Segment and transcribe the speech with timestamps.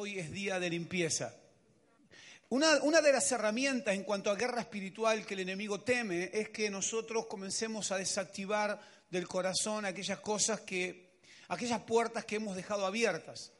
[0.00, 1.34] Hoy es día de limpieza.
[2.50, 6.70] Una, de las herramientas en cuanto a guerra espiritual que el enemigo teme es que
[6.70, 8.80] nosotros comencemos a desactivar
[9.10, 13.50] del corazón aquellas cosas que, aquellas puertas que hemos dejado abiertas.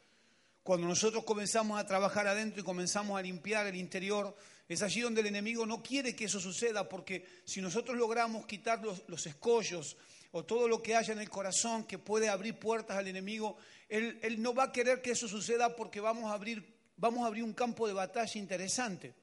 [0.62, 4.32] Cuando nosotros comenzamos a trabajar adentro y comenzamos a limpiar el interior,
[4.68, 8.80] es allí donde el enemigo no quiere que eso suceda, porque si nosotros logramos quitar
[8.80, 9.96] los escollos
[10.30, 13.56] o todo lo que haya en el corazón que puede abrir puertas al enemigo,
[13.88, 17.44] él, no va a querer que eso suceda porque vamos a abrir vamos a abrir
[17.44, 19.14] un campo de batalla interesante.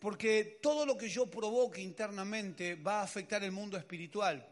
[0.00, 4.44] Porque todo lo que yo provoque internamente va a afectar el mundo espiritual.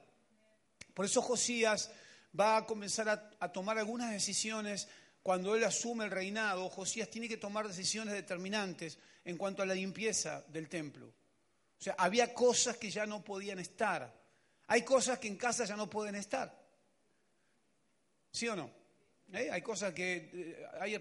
[0.95, 1.91] Por eso Josías
[2.39, 4.89] va a comenzar a, a, tomar algunas decisiones
[5.23, 6.69] cuando él asume el reinado.
[6.69, 11.07] Josías tiene que tomar decisiones determinantes en cuanto a la limpieza del templo.
[11.07, 14.15] O sea, había cosas que ya no podían estar.
[14.69, 16.55] Hay cosas que en casa ya no pueden estar.
[18.31, 18.80] ¿Sí o no?
[19.33, 19.49] ¿Eh?
[19.51, 20.99] Hay cosas que, eh, hay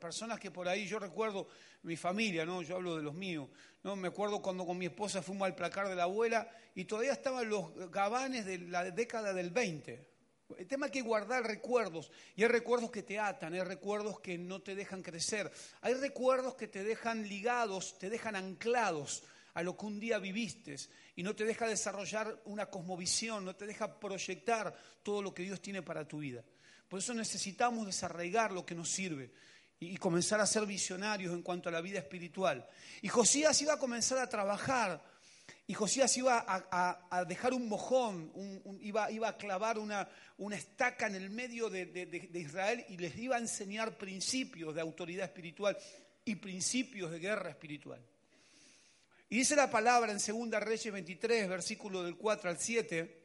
[0.00, 1.48] personas que por ahí, yo recuerdo
[1.82, 2.62] mi familia, ¿no?
[2.62, 3.48] yo hablo de los míos,
[3.84, 3.94] ¿no?
[3.94, 7.48] me acuerdo cuando con mi esposa fuimos al placar de la abuela y todavía estaban
[7.48, 10.08] los gabanes de la década del 20.
[10.56, 14.38] El tema es que guardar recuerdos, y hay recuerdos que te atan, hay recuerdos que
[14.38, 19.76] no te dejan crecer, hay recuerdos que te dejan ligados, te dejan anclados a lo
[19.76, 20.76] que un día viviste
[21.16, 25.60] y no te deja desarrollar una cosmovisión, no te deja proyectar todo lo que Dios
[25.60, 26.42] tiene para tu vida.
[26.88, 29.30] Por eso necesitamos desarraigar lo que nos sirve
[29.80, 32.66] y comenzar a ser visionarios en cuanto a la vida espiritual.
[33.02, 35.02] Y Josías iba a comenzar a trabajar
[35.66, 38.32] y Josías iba a, dejar un mojón,
[38.80, 40.08] iba, a clavar una,
[40.52, 44.80] estaca en el medio de, de, de, Israel y les iba a enseñar principios de
[44.80, 45.76] autoridad espiritual
[46.24, 48.00] y principios de guerra espiritual.
[49.28, 53.17] Y dice la palabra en 2 Reyes 23, versículo del 4 al 7,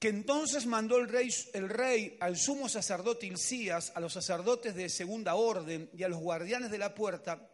[0.00, 4.88] que entonces mandó el rey, el rey al sumo sacerdote Hilcías, a los sacerdotes de
[4.88, 7.50] segunda orden y a los guardianes de la puerta,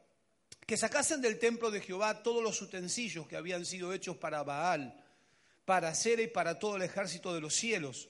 [0.65, 4.95] que sacasen del templo de Jehová todos los utensilios que habían sido hechos para Baal,
[5.65, 8.09] para Cera y para todo el ejército de los cielos.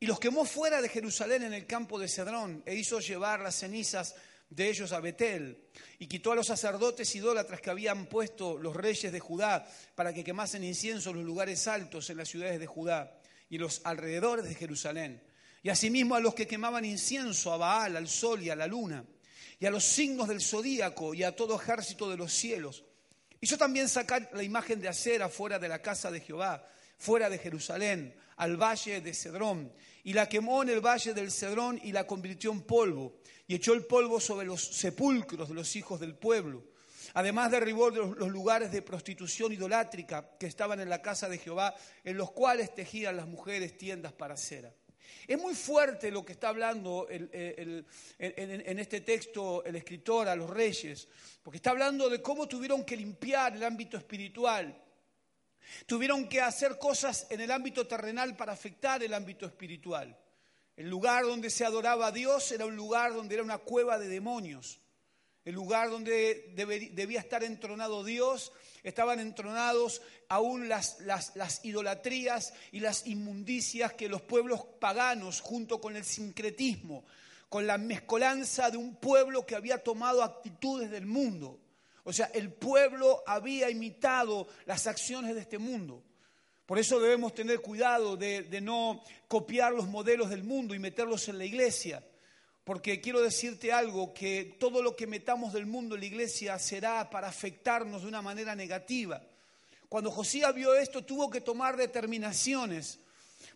[0.00, 3.54] Y los quemó fuera de Jerusalén en el campo de Cedrón, e hizo llevar las
[3.54, 4.16] cenizas
[4.50, 5.68] de ellos a Betel,
[6.00, 10.24] y quitó a los sacerdotes idólatras que habían puesto los reyes de Judá para que
[10.24, 13.17] quemasen incienso en los lugares altos en las ciudades de Judá
[13.48, 15.22] y los alrededores de Jerusalén,
[15.62, 19.04] y asimismo a los que quemaban incienso a Baal, al sol y a la luna,
[19.58, 22.84] y a los signos del zodíaco y a todo ejército de los cielos.
[23.40, 26.64] Hizo también sacar la imagen de acera fuera de la casa de Jehová,
[26.96, 29.72] fuera de Jerusalén, al valle de Cedrón,
[30.04, 33.74] y la quemó en el valle del Cedrón y la convirtió en polvo, y echó
[33.74, 36.64] el polvo sobre los sepulcros de los hijos del pueblo.
[37.18, 41.74] Además derribó los lugares de prostitución idolátrica que estaban en la casa de Jehová,
[42.04, 44.72] en los cuales tejían las mujeres tiendas para cera.
[45.26, 47.84] Es muy fuerte lo que está hablando el,
[48.20, 51.08] en este texto el escritor a los reyes,
[51.42, 54.80] porque está hablando de cómo tuvieron que limpiar el ámbito espiritual.
[55.86, 60.16] Tuvieron que hacer cosas en el ámbito terrenal para afectar el ámbito espiritual.
[60.76, 64.06] El lugar donde se adoraba a Dios era un lugar donde era una cueva de
[64.06, 64.80] demonios
[65.44, 66.52] el lugar donde
[66.92, 70.98] debía estar entronado Dios, estaban entronados aún las,
[71.62, 77.04] idolatrías y las inmundicias que los pueblos paganos, junto con el sincretismo,
[77.48, 81.58] con la mezcolanza de un pueblo que había tomado actitudes del mundo.
[82.04, 86.02] O sea, el pueblo había imitado las acciones de este mundo.
[86.66, 91.38] Por eso debemos tener cuidado de no copiar los modelos del mundo y meterlos en
[91.38, 92.02] la iglesia
[92.68, 97.08] porque quiero decirte algo, que todo lo que metamos del mundo en la iglesia será
[97.08, 99.22] para afectarnos de una manera negativa.
[99.88, 102.98] Cuando Josías vio esto, tuvo que tomar determinaciones,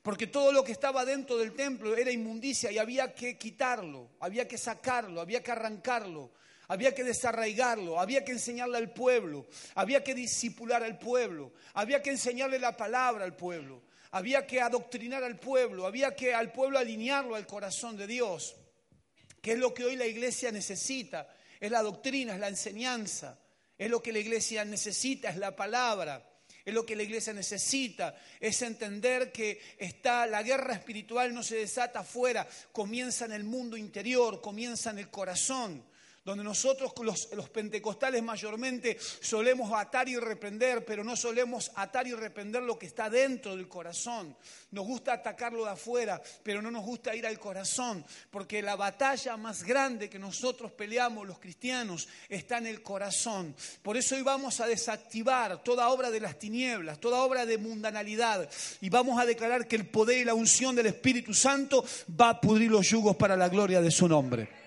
[0.03, 4.49] porque todo lo que estaba dentro del templo era inmundicia y había que quitarlo, había
[4.49, 6.31] que sacarlo, había que arrancarlo,
[6.69, 12.09] había que desarraigarlo, había que enseñarle al pueblo, había que disipular al pueblo, había que
[12.09, 17.35] enseñarle la palabra al pueblo, había que adoctrinar al pueblo, había que al pueblo alinearlo
[17.35, 18.57] al corazón de Dios
[19.43, 21.29] que es lo que hoy la iglesia necesita,
[21.61, 23.39] es la doctrina, es la enseñanza,
[23.77, 26.29] es lo que la iglesia necesita, es la palabra,
[26.65, 31.57] Es lo que la iglesia necesita, es entender que está la guerra espiritual no se
[31.57, 35.83] desata afuera, comienza en el mundo interior, comienza en el corazón
[36.25, 42.63] donde nosotros los, pentecostales mayormente solemos atar y reprender, pero no solemos atar y reprender
[42.63, 44.37] lo que está dentro del corazón.
[44.71, 49.37] Nos gusta atacarlo de afuera, pero no nos gusta ir al corazón, porque la batalla
[49.37, 53.55] más grande que nosotros peleamos los cristianos está en el corazón.
[53.83, 58.49] Por eso hoy vamos a desactivar toda obra de las tinieblas, toda obra de mundanalidad,
[58.81, 61.85] y vamos a declarar que el poder y la unción del Espíritu Santo
[62.21, 64.62] va a pudrir los yugos para la gloria de su nombre.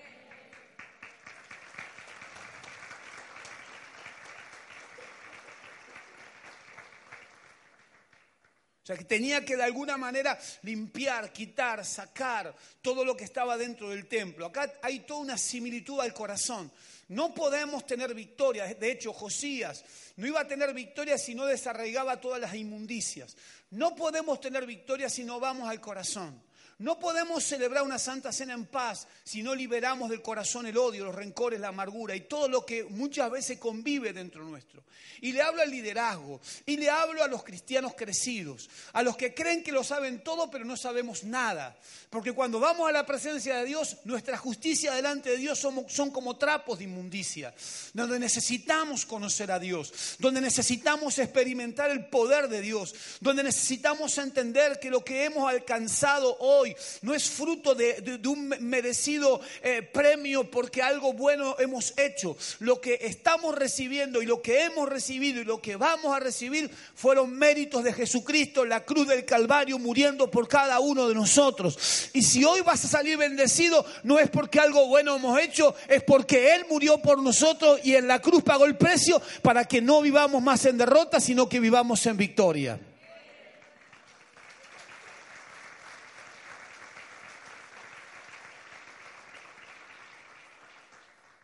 [8.86, 13.56] O sea, que tenía que de alguna manera limpiar, quitar, sacar todo lo que estaba
[13.56, 14.46] dentro del templo.
[14.46, 16.70] Acá hay toda una similitud al corazón.
[17.08, 18.72] No podemos tener victoria.
[18.72, 19.84] De hecho, Josías
[20.14, 23.36] no iba a tener victoria si no desarraigaba todas las inmundicias.
[23.70, 26.40] No podemos tener victoria si no vamos al corazón.
[26.78, 31.06] No podemos celebrar una santa cena en paz si no liberamos del corazón el odio,
[31.06, 34.84] los rencores, la amargura y todo lo que muchas veces convive dentro nuestro.
[35.22, 39.32] Y le hablo al liderazgo, y le hablo a los cristianos crecidos, a los que
[39.32, 41.78] creen que lo saben todo pero no sabemos nada.
[42.10, 46.10] Porque cuando vamos a la presencia de Dios, nuestra justicia delante de Dios son, son
[46.10, 47.54] como trapos de inmundicia,
[47.94, 54.78] donde necesitamos conocer a Dios, donde necesitamos experimentar el poder de Dios, donde necesitamos entender
[54.78, 56.65] que lo que hemos alcanzado hoy,
[57.02, 62.36] no es fruto de, un merecido eh, premio porque algo bueno hemos hecho.
[62.60, 66.70] Lo que estamos recibiendo y lo que hemos recibido y lo que vamos a recibir
[66.94, 72.10] fueron méritos de Jesucristo en la cruz del Calvario muriendo por cada uno de nosotros.
[72.12, 76.02] Y si hoy vas a salir bendecido, no es porque algo bueno hemos hecho, es
[76.02, 80.00] porque Él murió por nosotros y en la cruz pagó el precio para que no
[80.00, 82.78] vivamos más en derrota, sino que vivamos en victoria.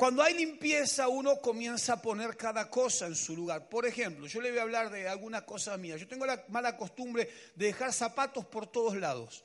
[0.02, 3.68] Cuando hay limpieza, uno comienza a poner cada cosa en su lugar.
[3.68, 5.96] Por ejemplo, yo le voy a hablar de alguna cosa mía.
[5.96, 9.44] Yo tengo la mala costumbre de dejar zapatos por todos lados.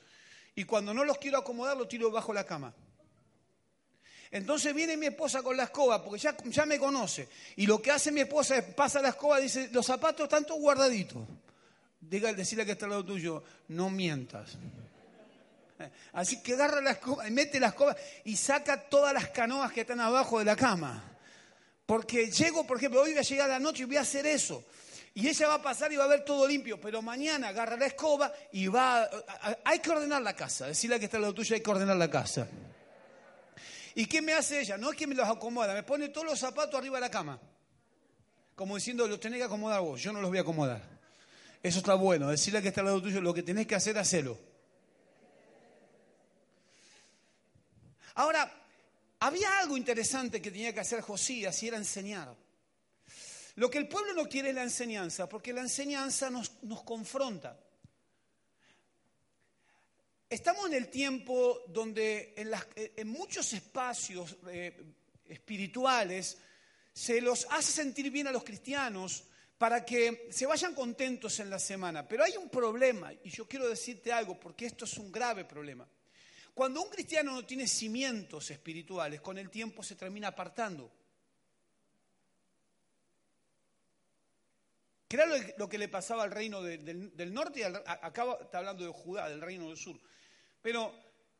[0.56, 2.74] Y cuando no los quiero acomodar, los tiro bajo la cama.
[4.32, 7.28] Entonces viene mi esposa con la escoba, porque ya, ya me conoce.
[7.54, 10.44] Y lo que hace mi esposa es pasa la escoba y dice, los zapatos están
[10.44, 11.22] todos guardaditos.
[12.00, 14.58] Diga, decirle que está al lado tuyo, no mientas.
[16.12, 19.82] Así que agarra la escoba y mete la escoba y saca todas las canoas que
[19.82, 21.02] están abajo de la cama.
[21.86, 24.26] Porque llego, por ejemplo, hoy voy a llegar a la noche y voy a hacer
[24.26, 24.64] eso.
[25.14, 27.86] Y ella va a pasar y va a ver todo limpio, pero mañana agarra la
[27.86, 29.08] escoba y va...
[29.64, 32.10] hay que ordenar la casa, decirle que está al lado tuyo, hay que ordenar la
[32.10, 32.46] casa.
[33.94, 34.76] ¿Y qué me hace ella?
[34.76, 37.40] No es que me los acomoda, me pone todos los zapatos arriba de la cama.
[38.54, 40.82] Como diciendo, los tenés que acomodar vos, yo no los voy a acomodar.
[41.62, 44.38] Eso está bueno, decirle que está al lado tuyo, lo que tenés que hacer, hacelo.
[48.18, 48.52] Ahora,
[49.20, 52.34] había algo interesante que tenía que hacer Josías y era enseñar.
[53.54, 56.50] Lo que el pueblo no quiere es la enseñanza, porque la enseñanza nos,
[56.84, 57.56] confronta.
[60.28, 62.34] Estamos en el tiempo donde
[62.96, 64.76] en, muchos espacios eh,
[65.28, 66.38] espirituales
[66.92, 69.22] se los hace sentir bien a los cristianos
[69.56, 72.08] para que se vayan contentos en la semana.
[72.08, 75.88] Pero hay un problema, y yo quiero decirte algo, porque esto es un grave problema.
[76.58, 80.90] Cuando un cristiano no tiene cimientos espirituales, con el tiempo se termina apartando.
[85.06, 87.64] ¿Qué era lo que le pasaba al reino del, norte?
[87.64, 90.00] Acá está hablando de Judá, del reino del sur.
[90.60, 90.92] Pero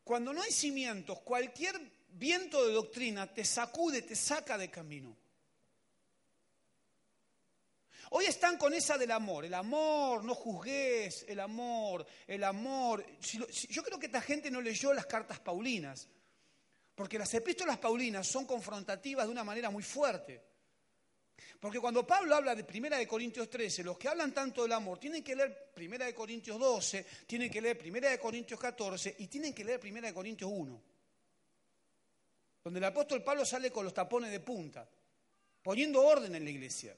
[0.05, 1.75] cuando no hay cimientos, cualquier
[2.11, 5.17] viento de doctrina te sacude, te saca de camino.
[8.11, 13.05] Hoy están con esa del amor, el amor, no juzgues, el amor, el amor.
[13.69, 16.07] Yo creo que esta gente no leyó las cartas paulinas,
[16.95, 20.41] porque las epístolas paulinas son confrontativas de una manera muy fuerte.
[21.59, 24.97] Porque cuando Pablo habla de Primera de Corintios 13, los que hablan tanto del amor
[24.97, 29.27] tienen que leer Primera de Corintios 12, tienen que leer Primera de Corintios 14 y
[29.27, 30.81] tienen que leer Primera de Corintios 1.
[32.63, 34.89] Donde el apóstol Pablo sale con los tapones de punta,
[35.61, 36.95] poniendo orden en la iglesia.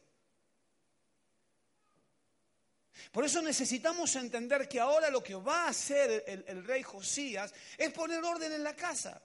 [3.11, 7.91] Por eso necesitamos entender que ahora lo que va a hacer el, rey Josías es
[7.91, 9.21] poner orden en la casa.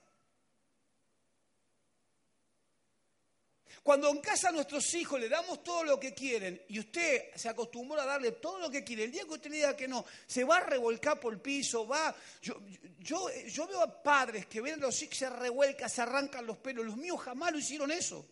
[3.83, 7.49] Cuando en casa a nuestros hijos le damos todo lo que quieren y usted se
[7.49, 10.05] acostumbró a darle todo lo que quiere, el día que usted le diga que no,
[10.27, 12.13] se va a revolcar por el piso, va...
[12.43, 12.61] Yo,
[12.99, 16.85] yo, veo a padres que ven a los hijos, se revuelcan, se arrancan los pelos.
[16.85, 18.27] Los míos jamás lo hicieron eso,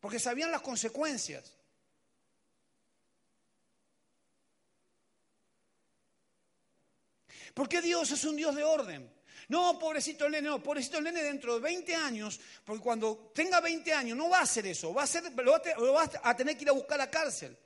[0.00, 1.52] porque sabían las consecuencias.
[7.54, 9.10] Porque Dios es un Dios de orden.
[9.48, 13.60] No, pobrecito el nene, no, pobrecito el nene dentro de 20 años, porque cuando tenga
[13.60, 16.62] 20 años no va a hacer eso, va a ser, lo, va a tener que
[16.62, 17.56] ir a buscar a la cárcel.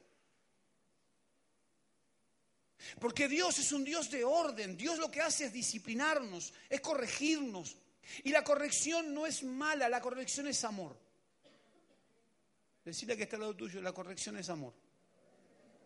[3.00, 7.76] Porque Dios es un Dios de orden, Dios lo que hace es disciplinarnos, es corregirnos.
[8.23, 10.97] Y la corrección no es mala, la corrección es amor.
[12.85, 14.73] Decirle que está al lado tuyo, la corrección es amor.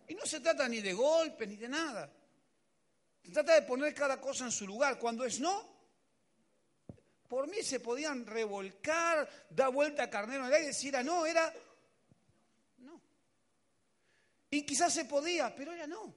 [0.06, 2.12] Y no se trata ni de golpes ni de nada.
[3.32, 4.98] Trata de poner cada cosa en su lugar.
[4.98, 5.70] Cuando es no,
[7.28, 11.24] por mí se podían revolcar, dar vuelta a carnero en el aire decir, ah, no,
[11.26, 11.52] era
[12.78, 13.00] no.
[14.50, 16.14] Y quizás se podía, pero era no.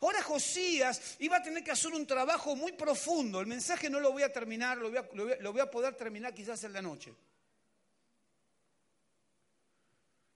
[0.00, 3.40] Ahora Josías iba a tener que hacer un trabajo muy profundo.
[3.40, 5.08] El mensaje no lo voy a terminar, lo voy a,
[5.40, 7.14] lo voy a poder terminar quizás en la noche.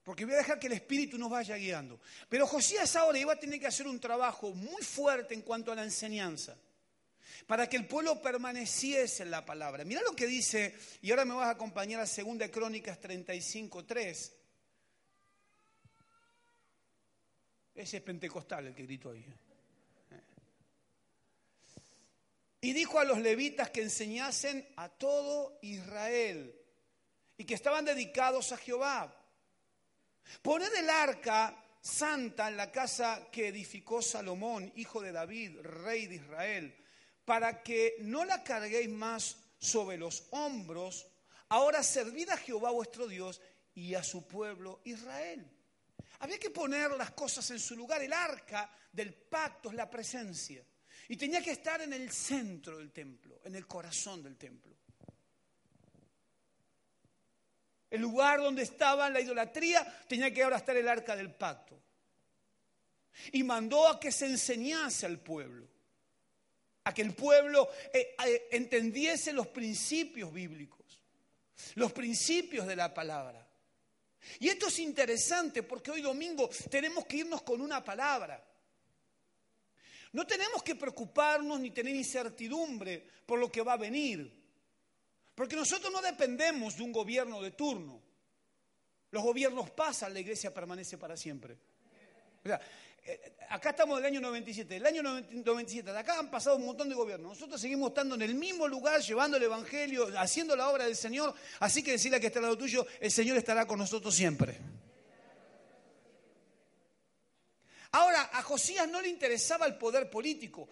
[0.04, 1.99] Porque voy a dejar que el Espíritu nos vaya guiando.
[2.28, 5.75] Pero Josías ahora iba a tener que hacer un trabajo muy fuerte en cuanto a
[5.75, 6.56] la enseñanza.
[7.46, 9.82] Para que el pueblo permaneciese en la palabra.
[9.84, 14.32] Mira lo que dice, y ahora me vas a acompañar a 2 Crónicas 35, 3.
[17.75, 19.25] Ese es pentecostal el que gritó ahí.
[22.61, 26.54] Y dijo a los levitas que enseñasen a todo Israel
[27.38, 29.24] y que estaban dedicados a Jehová
[30.43, 36.16] Poned el arca santa en la casa que edificó Salomón, hijo de David, rey de
[36.16, 36.75] Israel,
[37.25, 41.07] para que no la carguéis más sobre los hombros.
[41.49, 43.40] Ahora servid a Jehová vuestro Dios
[43.75, 45.50] y a su pueblo Israel.
[46.21, 48.02] Había que poner las cosas en su lugar.
[48.02, 50.64] El arca del pacto es la presencia.
[51.09, 54.74] Y tenía que estar en el centro del templo, en el corazón del templo.
[57.94, 61.80] El lugar donde estaba la idolatría tenía que ahora estar el arca del pacto.
[63.30, 65.68] Y mandó a que se enseñase al pueblo,
[66.82, 71.04] a que el pueblo eh, eh, entendiese los principios bíblicos,
[71.76, 73.48] los principios de la palabra.
[74.40, 78.44] Y esto es interesante porque hoy domingo tenemos que irnos con una palabra.
[80.10, 84.43] No tenemos que preocuparnos ni tener incertidumbre por lo que va a venir.
[85.34, 88.00] Porque nosotros no dependemos de un gobierno de turno.
[89.10, 91.56] Los gobiernos pasan, la iglesia permanece para siempre.
[93.06, 94.76] Eh, acá estamos del año 97.
[94.76, 97.32] El año 97, de acá han pasado un montón de gobiernos.
[97.32, 101.34] Nosotros seguimos estando en el mismo lugar, llevando el Evangelio, haciendo la obra del Señor.
[101.60, 104.58] Así que decirle que está al lado tuyo, el Señor estará con nosotros siempre.
[107.92, 110.68] Ahora, a Josías no le interesaba el poder político.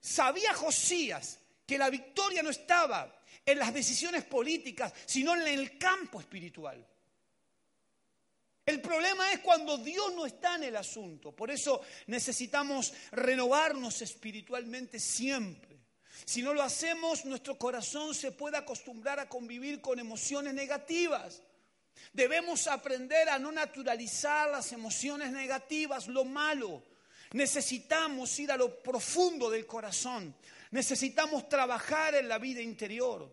[0.00, 6.20] Sabía Josías que la victoria no estaba en las decisiones políticas, sino en el campo
[6.20, 6.86] espiritual.
[8.64, 11.32] El problema es cuando Dios no está en el asunto.
[11.32, 15.80] Por eso necesitamos renovarnos espiritualmente siempre.
[16.24, 21.42] Si no lo hacemos, nuestro corazón se puede acostumbrar a convivir con emociones negativas.
[22.12, 26.84] Debemos aprender a no naturalizar las emociones negativas, lo malo.
[27.32, 30.36] Necesitamos ir a lo profundo del corazón.
[30.72, 33.30] Necesitamos trabajar en la vida interior.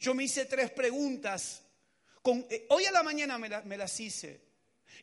[0.00, 1.62] Yo me hice tres preguntas.
[2.50, 4.42] Eh, hoy a la mañana me, me las hice.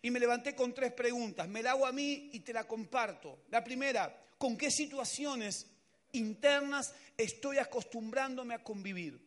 [0.02, 1.48] Y me levanté con tres preguntas.
[1.48, 3.44] Me la hago a mí y te la comparto.
[3.50, 5.68] La primera, ¿con qué situaciones
[6.12, 9.26] internas estoy acostumbrándome a convivir?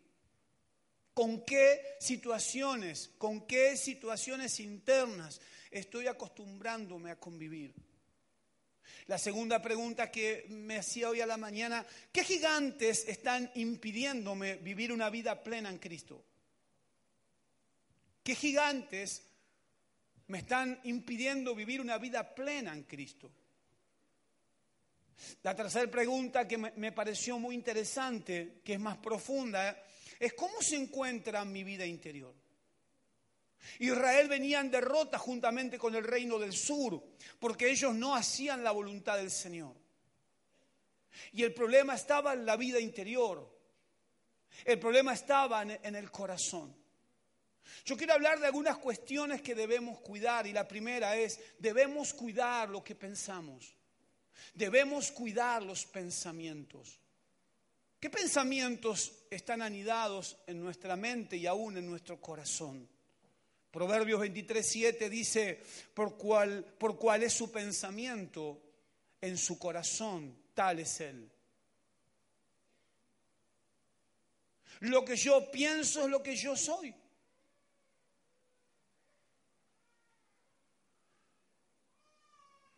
[1.14, 7.72] ¿Con qué situaciones, con qué situaciones internas estoy acostumbrándome a convivir?
[9.06, 14.92] La segunda pregunta que me hacía hoy a la mañana, ¿qué gigantes están impidiéndome vivir
[14.92, 16.24] una vida plena en Cristo?
[18.22, 19.22] ¿Qué gigantes
[20.28, 23.30] me están impidiendo vivir una vida plena en Cristo?
[25.42, 29.84] La tercera pregunta que me pareció muy interesante, que es más profunda,
[30.18, 32.34] es ¿cómo se encuentra mi vida interior?
[33.78, 37.02] Israel venía en derrota juntamente con el reino del sur,
[37.38, 39.74] porque ellos no hacían la voluntad del Señor.
[41.32, 43.52] Y el problema estaba en la vida interior.
[44.64, 46.74] El problema estaba en el corazón.
[47.84, 52.68] Yo quiero hablar de algunas cuestiones que debemos cuidar y la primera es, debemos cuidar
[52.68, 53.74] lo que pensamos.
[54.54, 57.00] Debemos cuidar los pensamientos.
[57.98, 62.88] ¿Qué pensamientos están anidados en nuestra mente y aún en nuestro corazón?
[63.74, 65.60] Proverbios 23, 7 dice,
[65.94, 68.62] por cuál por cuál es su pensamiento
[69.20, 71.28] en su corazón, tal es él.
[74.78, 76.94] Lo que yo pienso es lo que yo soy.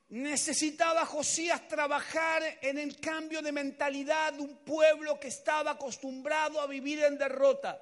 [0.08, 6.66] Necesitaba Josías trabajar en el cambio de mentalidad de un pueblo que estaba acostumbrado a
[6.66, 7.78] vivir en derrota.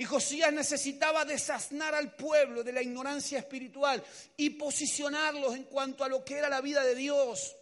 [0.00, 4.02] Y Josías necesitaba desasnar al pueblo de la ignorancia espiritual
[4.34, 7.54] y posicionarlos en cuanto a lo que era la vida de Dios.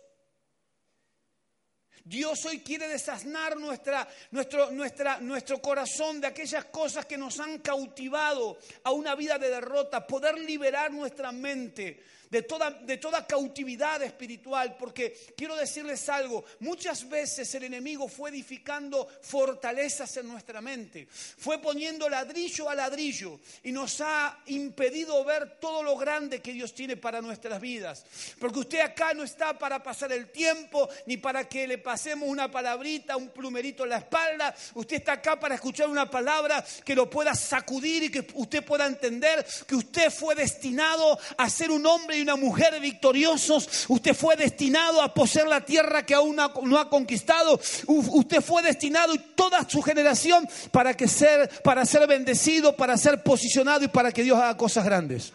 [2.04, 8.56] Dios hoy quiere desasnar nuestra, nuestro, nuestro corazón de aquellas cosas que nos han cautivado
[8.84, 14.76] a una vida de derrota, poder liberar nuestra mente de toda, de toda cautividad espiritual,
[14.78, 21.60] porque quiero decirles algo, muchas veces el enemigo fue edificando fortalezas en nuestra mente, fue
[21.60, 26.96] poniendo ladrillo a ladrillo y nos ha impedido ver todo lo grande que Dios tiene
[26.96, 28.04] para nuestras vidas,
[28.38, 32.50] porque usted acá no está para pasar el tiempo, ni para que le pasemos una
[32.50, 37.08] palabrita, un plumerito en la espalda, usted está acá para escuchar una palabra que lo
[37.08, 42.17] pueda sacudir y que usted pueda entender que usted fue destinado a ser un hombre
[42.18, 43.86] y una mujer victoriosos.
[43.88, 47.60] Usted fue destinado a poseer la tierra que aún no ha conquistado.
[47.86, 53.22] Usted fue destinado y toda su generación para, que ser, para ser bendecido, para ser
[53.22, 55.32] posicionado y para que Dios haga cosas grandes.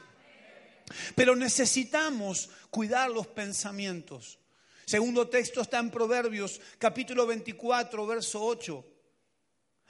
[1.15, 4.39] Pero necesitamos cuidar los pensamientos.
[4.85, 8.85] Segundo texto está en Proverbios capítulo 24, verso 8.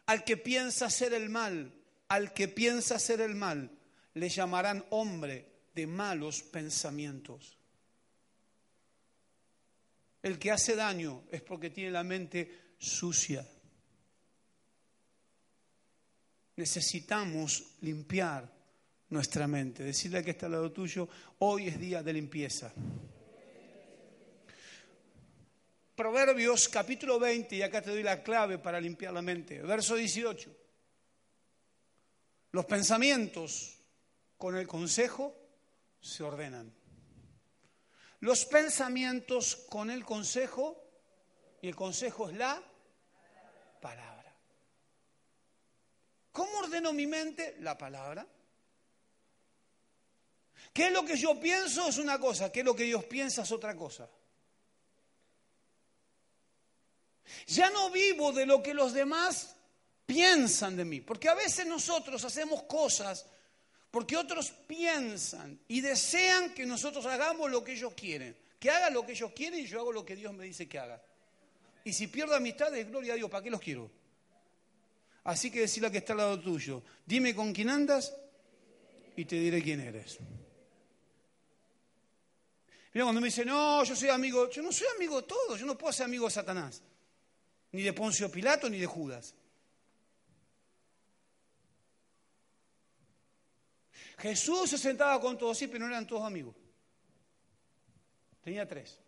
[0.06, 1.74] Al que piensa hacer el mal,
[2.08, 3.72] al que piensa hacer el mal,
[4.14, 7.58] le llamarán hombre de malos pensamientos.
[10.22, 13.46] El que hace daño es porque tiene la mente sucia.
[16.56, 18.50] Necesitamos limpiar
[19.10, 19.84] nuestra mente.
[19.84, 22.72] Decirle que está al lado tuyo, hoy es día de limpieza.
[25.96, 29.62] Proverbios capítulo 20, y acá te doy la clave para limpiar la mente.
[29.62, 30.56] Verso 18.
[32.52, 33.80] Los pensamientos
[34.38, 35.43] con el consejo
[36.04, 36.72] se ordenan.
[38.20, 40.84] Los pensamientos con el consejo,
[41.62, 42.62] y el consejo es la
[43.82, 44.36] palabra.
[46.32, 47.56] ¿Cómo ordeno mi mente?
[47.62, 48.28] La palabra.
[50.74, 51.88] ¿Qué es lo que yo pienso?
[51.88, 53.44] Es una cosa, ¿qué es lo que Dios piensa?
[53.44, 54.10] Es otra cosa.
[57.48, 59.56] Ya no vivo de lo que los demás
[60.06, 63.26] piensan de mí, porque a veces nosotros hacemos cosas
[63.94, 68.36] porque otros piensan y desean que nosotros hagamos lo que ellos quieren.
[68.60, 70.80] Que haga lo que ellos quieren y yo hago lo que Dios me dice que
[70.80, 71.00] haga.
[71.84, 73.92] Y si pierdo amistades, gloria a Dios, ¿para qué los quiero?
[75.26, 78.16] Así que decirle a que está al lado tuyo, dime con quién andas
[79.16, 80.18] y te diré quién eres.
[82.96, 85.68] Mira, cuando me dice, no, yo soy amigo, yo no soy amigo de todos, yo
[85.68, 86.82] no puedo ser amigo de Satanás,
[87.74, 89.36] ni de Poncio Pilato, ni de Judas.
[94.18, 96.56] Jesús se sentaba con todos, sí, pero no eran todos amigos.
[98.42, 99.00] Tenía tres.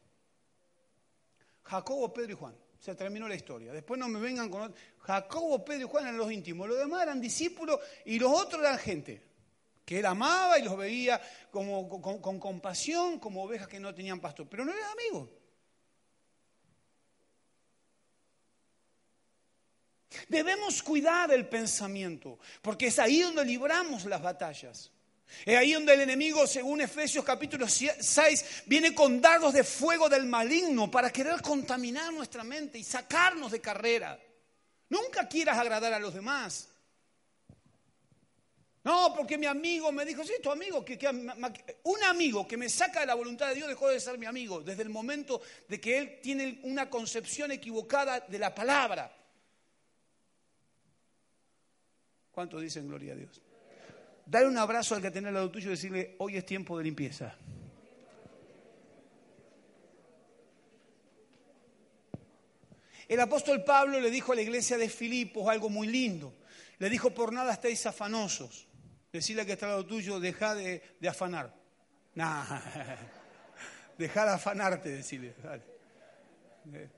[1.63, 2.55] Jacobo, Pedro y Juan.
[2.79, 3.73] Se terminó la historia.
[3.73, 4.73] Después no me vengan con...
[4.99, 6.67] Jacobo, Pedro y Juan eran los íntimos.
[6.67, 9.21] Los demás eran discípulos y los otros eran gente
[9.83, 14.19] que él amaba y los veía como, con, con compasión, como ovejas que no tenían
[14.19, 14.47] pastor.
[14.49, 15.29] Pero no eran amigos.
[20.27, 24.91] Debemos cuidar el pensamiento, porque es ahí donde libramos las batallas.
[25.45, 30.25] Es ahí donde el enemigo, según Efesios capítulo 6, viene con dardos de fuego del
[30.25, 34.19] maligno para querer contaminar nuestra mente y sacarnos de carrera.
[34.89, 36.69] Nunca quieras agradar a los demás.
[38.83, 40.99] No, porque mi amigo me dijo, sí, tu amigo, que,
[41.83, 44.61] un amigo que me saca de la voluntad de Dios dejó de ser mi amigo
[44.61, 49.11] desde el momento de que él tiene una concepción equivocada de la palabra.
[52.31, 53.41] ¿Cuánto dicen gloria a Dios?
[54.25, 56.83] Dale un abrazo al que tiene al lado tuyo y decirle, hoy es tiempo de
[56.83, 57.35] limpieza.
[63.07, 66.33] El apóstol Pablo le dijo a la iglesia de Filipos algo muy lindo.
[66.79, 68.67] Le dijo, por nada estáis afanosos.
[69.13, 71.53] Decirle que está al lado tuyo, deja de, afanar.
[72.15, 72.43] Nah.
[73.97, 75.33] Deja de afanarte, decirle.
[76.65, 76.89] De,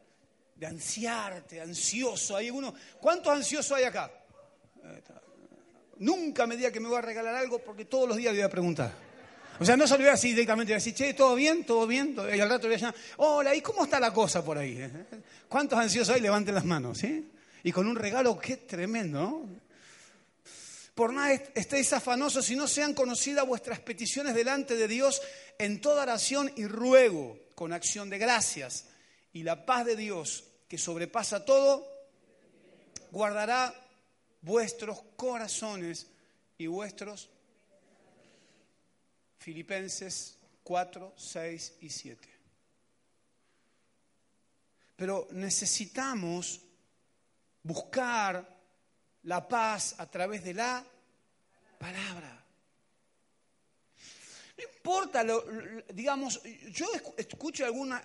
[0.56, 2.36] de ansiarte, ansioso.
[2.36, 2.74] Hay uno.
[3.00, 4.12] ¿Cuántos ansiosos hay acá?
[6.00, 8.46] Nunca me diga que me voy a regalar algo porque todos los días le voy
[8.46, 9.08] a preguntar.
[9.60, 11.66] O sea, no se lo voy directamente, voy decir, che, ¿todo bien?
[11.66, 12.16] ¿Todo bien?
[12.36, 14.80] Y al rato voy a llamar, hola, ¿y cómo está la cosa por ahí?
[15.50, 16.22] ¿Cuántos ansiosos hay?
[16.22, 17.28] Levanten las manos, ¿sí?
[17.64, 19.68] Y con un regalo, qué tremendo, ¿no?
[20.94, 25.22] Por nada estéis afanosos si no sean conocidas vuestras peticiones delante de Dios
[25.60, 28.86] en toda oración y ruego con acción de gracias.
[29.32, 31.88] Y la paz de Dios, que sobrepasa todo,
[33.12, 33.74] guardará
[34.42, 36.08] vuestros corazones
[36.58, 37.30] y vuestros
[39.40, 42.30] Filipenses 4, 6 y 7.
[44.96, 46.62] Pero necesitamos
[47.64, 48.58] buscar
[49.24, 50.84] la paz a través de la
[51.78, 52.44] palabra.
[54.58, 55.46] No importa, lo,
[55.94, 58.02] digamos, yo escucho alguna,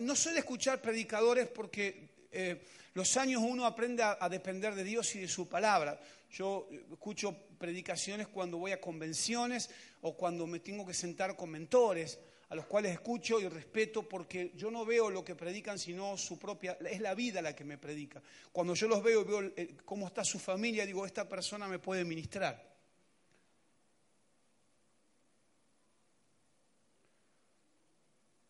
[0.00, 2.64] no suelo escuchar predicadores porque eh,
[2.94, 6.00] los años uno aprende a, depender de Dios y de su palabra.
[6.30, 9.70] Yo escucho predicaciones cuando voy a convenciones
[10.02, 12.18] o cuando me tengo que sentar con mentores
[12.50, 16.38] a los cuales escucho y respeto porque yo no veo lo que predican sino su
[16.38, 18.22] propia, es la vida la que me predica.
[18.52, 21.78] Cuando yo los veo y veo eh, cómo está su familia, digo, esta persona me
[21.78, 22.71] puede ministrar.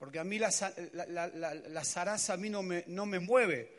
[0.03, 0.51] Porque a mí la,
[1.85, 3.77] zaraza a mí no me, no me mueve.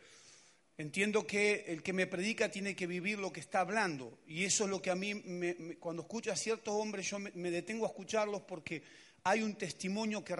[0.77, 4.19] Entiendo que el que me predica tiene que vivir lo que está hablando.
[4.25, 5.21] Y eso es lo que a mí,
[5.81, 8.83] cuando escucho a ciertos hombres, yo me, detengo a escucharlos porque
[9.25, 10.37] hay un testimonio que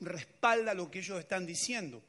[0.00, 2.02] respalda lo que ellos están diciendo.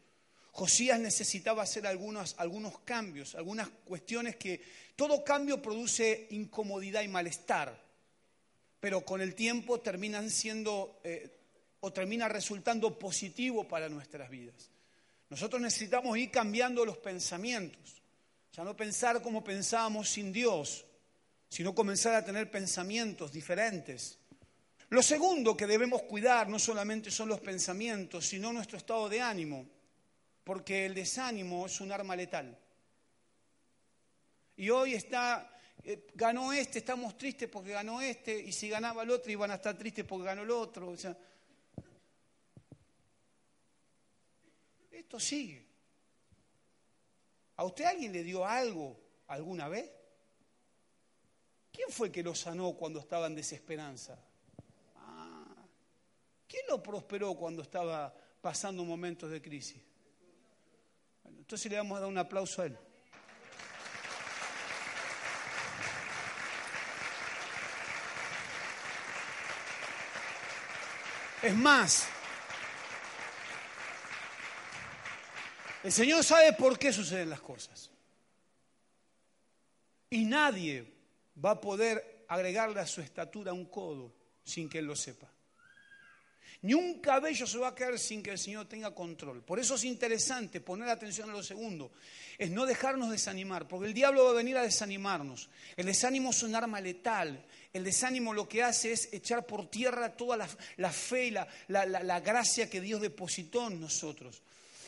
[0.53, 4.61] Josías necesitaba hacer algunos, algunos cambios, algunas cuestiones que
[4.95, 7.77] todo cambio produce incomodidad y malestar,
[8.79, 11.36] pero con el tiempo terminan siendo eh,
[11.79, 14.71] o termina resultando positivo para nuestras vidas.
[15.29, 18.01] Nosotros necesitamos ir cambiando los pensamientos,
[18.53, 20.85] ya no pensar como pensábamos sin Dios,
[21.49, 24.19] sino comenzar a tener pensamientos diferentes.
[24.89, 29.67] Lo segundo que debemos cuidar no solamente son los pensamientos, sino nuestro estado de ánimo,
[30.43, 32.57] porque el desánimo es un arma letal.
[34.55, 39.11] Y hoy está, eh, ganó este, estamos tristes porque ganó este, y si ganaba el
[39.11, 40.89] otro iban a estar tristes porque ganó el otro.
[40.89, 41.15] O sea,
[45.07, 45.65] Esto sigue.
[47.55, 49.89] ¿A usted alguien le dio algo alguna vez?
[51.71, 54.19] ¿Quién fue que lo sanó cuando estaba en desesperanza?
[54.97, 55.65] Ah,
[56.45, 59.81] ¿Quién lo prosperó cuando estaba pasando momentos de crisis?
[61.23, 62.77] entonces le vamos a dar un aplauso a él.
[71.41, 72.09] Es más,
[75.87, 77.89] El Señor sabe por qué suceden las cosas.
[80.09, 80.85] Y nadie
[81.43, 85.31] va a poder agregarle a su estatura un codo sin que Él lo sepa.
[86.63, 89.41] Ni un cabello se va a caer sin que el Señor tenga control.
[89.45, 91.93] Por eso es interesante poner atención a lo segundo,
[92.37, 95.49] es no dejarnos desanimar, porque el diablo va a venir a desanimarnos.
[95.77, 97.45] El desánimo es un arma letal.
[97.71, 102.19] El desánimo lo que hace es echar por tierra toda la, fe y la, la
[102.19, 104.41] gracia que Dios depositó en nosotros.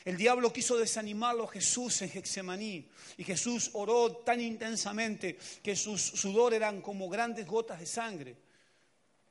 [0.06, 6.02] El diablo quiso desanimarlo a Jesús en Hexemaní y Jesús oró tan intensamente que sus
[6.02, 8.36] sudor eran como grandes gotas de sangre.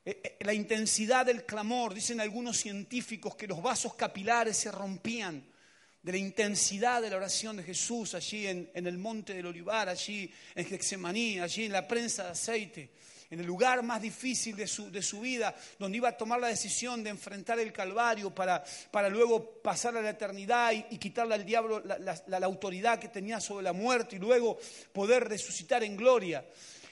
[0.05, 5.43] Eh, eh, la intensidad del clamor, dicen algunos científicos que los vasos capilares se rompían
[6.01, 10.31] de la intensidad de la oración de Jesús allí en, el monte del Olivar, allí
[10.55, 12.91] en Hexemaní, allí en la prensa de aceite
[13.31, 16.47] en el lugar más difícil de su, de su vida, donde iba a tomar la
[16.47, 21.45] decisión de enfrentar el Calvario para, para luego pasar a la eternidad y, quitarle al
[21.45, 24.57] diablo la, autoridad que tenía sobre la muerte y luego
[24.91, 26.43] poder resucitar en gloria.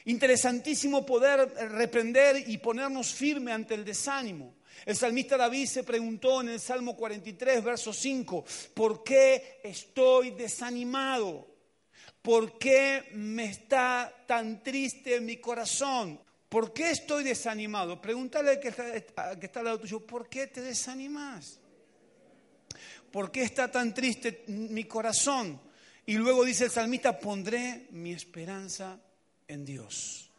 [0.06, 4.56] Interesantísimo poder reprender y ponernos firme ante el desánimo.
[4.86, 8.46] El salmista David se preguntó en el Salmo 43, verso 5,
[8.76, 11.57] ¿por qué estoy desanimado?
[12.28, 16.20] ¿Por qué me está tan triste mi corazón?
[16.50, 18.02] ¿Por qué estoy desanimado?
[18.02, 21.62] Pregúntale al que está, que está al lado tuyo, ¿por qué te desanimas?
[23.14, 25.62] ¿Por qué está tan triste mi corazón?
[26.06, 29.00] Y luego dice el salmista, pondré mi esperanza
[29.48, 30.30] en Dios.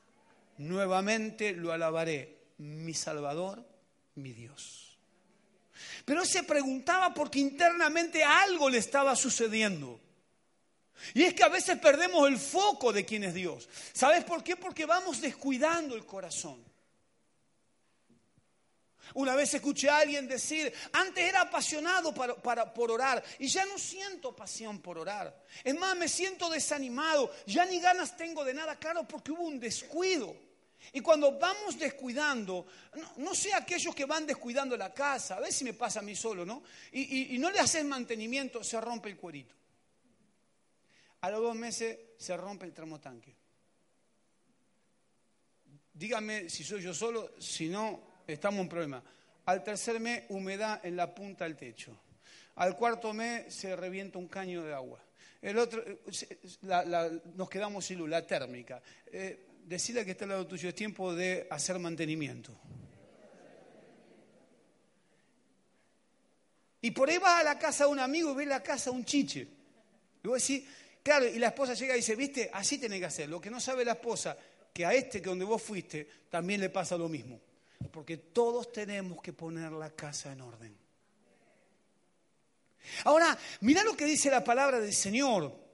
[0.59, 3.67] Nuevamente lo alabaré, mi Salvador,
[4.17, 4.99] mi Dios.
[6.05, 10.03] Pero se preguntaba porque internamente algo le estaba sucediendo.
[11.15, 13.69] Y es que a veces perdemos el foco de quién es Dios.
[13.93, 14.57] ¿Sabes por qué?
[14.57, 16.65] Porque vamos descuidando el corazón.
[19.15, 24.35] Una vez escuché a alguien decir, antes era apasionado por orar y ya no siento
[24.37, 25.45] pasión por orar.
[25.65, 29.59] Es más, me siento desanimado, ya ni ganas tengo de nada, claro, porque hubo un
[29.59, 30.37] descuido.
[30.93, 32.67] Y cuando vamos descuidando,
[33.17, 36.15] no, sé aquellos que van descuidando la casa, a ver si me pasa a mí
[36.15, 36.63] solo, ¿no?
[36.93, 39.55] Y, y no le haces mantenimiento, se rompe el cuerito.
[41.21, 43.35] A los dos meses se rompe el termotanque.
[45.93, 49.03] Dígame si soy yo solo, si no, estamos en problema.
[49.47, 51.99] Al tercer mes, humedad en la punta del techo.
[52.57, 55.03] Al cuarto mes, se revienta un caño de agua.
[55.41, 55.83] El otro,
[57.35, 58.83] nos quedamos sin luz, la térmica.
[59.07, 62.57] Eh, decirle que está al lado tuyo, es tiempo de hacer mantenimiento.
[66.81, 68.97] Y por ahí vas a la casa de un amigo y ves la casa de
[68.97, 69.49] un chiche.
[70.23, 70.69] Y vos decís,
[71.35, 73.29] y la esposa llega y dice, viste, así tenés que hacer.
[73.29, 74.37] Lo que no sabe la esposa,
[74.73, 77.41] que a este que donde vos fuiste, también le pasa lo mismo.
[77.91, 80.77] Porque todos tenemos que poner la casa en orden.
[83.05, 85.69] Ahora, mira lo que dice la palabra del Señor.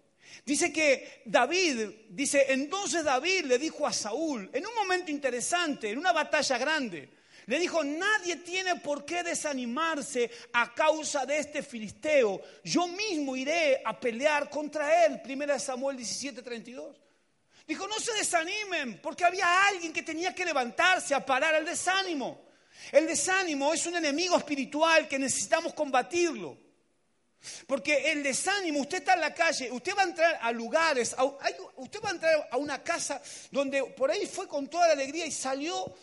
[0.44, 5.98] Dice que David, dice, entonces David le dijo a Saúl, en un momento interesante, en
[5.98, 7.08] una batalla grande,
[7.46, 12.40] le dijo, nadie tiene por qué desanimarse a causa de este filisteo.
[12.62, 15.20] Yo mismo iré a pelear contra él.
[15.22, 16.96] Primera Samuel 17, 32.
[17.66, 22.44] Dijo, no se desanimen, porque había alguien que tenía que levantarse a parar el desánimo.
[22.92, 26.58] El desánimo es un enemigo espiritual que necesitamos combatirlo.
[27.66, 31.14] Porque el desánimo, usted está en la calle, usted va a entrar a lugares,
[31.76, 35.26] usted va a entrar a una casa donde por ahí fue con toda la alegría
[35.26, 35.94] y salió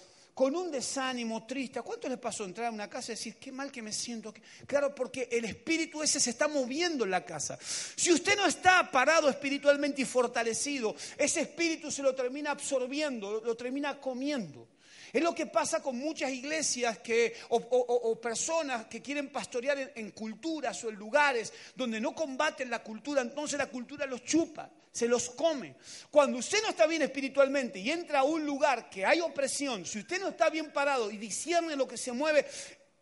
[0.41, 1.77] con un desánimo triste.
[1.77, 4.33] ¿A cuánto les pasó entrar a una casa y decir, qué mal que me siento?
[4.65, 7.59] Claro, porque el espíritu ese se está moviendo en la casa.
[7.61, 13.55] Si usted no está parado espiritualmente y fortalecido, ese espíritu se lo termina absorbiendo, lo
[13.55, 14.67] termina comiendo.
[15.13, 20.83] Es lo que pasa con muchas iglesias que, o, personas que quieren pastorear en, culturas
[20.83, 25.29] o en lugares donde no combaten la cultura, entonces la cultura los chupa, se los
[25.29, 25.75] come.
[26.09, 29.99] Cuando usted no está bien espiritualmente y entra a un lugar que hay opresión, si
[29.99, 32.45] usted no está bien parado y discierne lo que se mueve,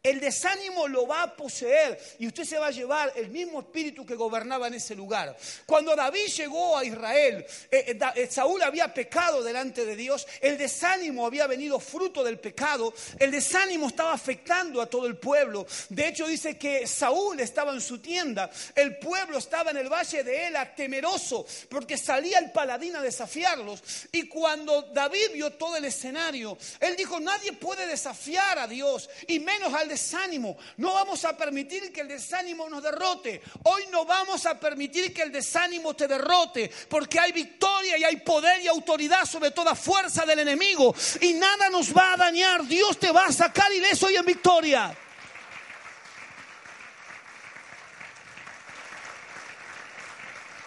[0.02, 4.06] el desánimo lo va a poseer y usted se va a llevar el mismo espíritu
[4.06, 5.36] que gobernaba en ese lugar.
[5.66, 10.58] Cuando David llegó a Israel, eh, eh, eh, Saúl había pecado delante de Dios, el
[10.58, 15.68] desánimo había venido fruto del pecado, el desánimo estaba afectando a todo el pueblo.
[15.90, 20.24] De hecho dice que Saúl estaba en su tienda, el pueblo estaba en el valle
[20.24, 23.84] de Ela temeroso porque salía el paladín a desafiarlos.
[24.14, 29.40] Y cuando David vio todo el escenario, él dijo, nadie puede desafiar a Dios y
[29.40, 30.58] menos al desánimo.
[30.78, 33.42] No vamos a permitir que el desánimo nos derrote.
[33.64, 38.18] Hoy no vamos a permitir que el desánimo te derrote, porque hay victoria y hay
[38.18, 40.96] poder y autoridad sobre toda fuerza del enemigo.
[41.20, 42.66] Y nada nos va a dañar.
[42.66, 44.98] Dios te va a sacar ileso y en victoria.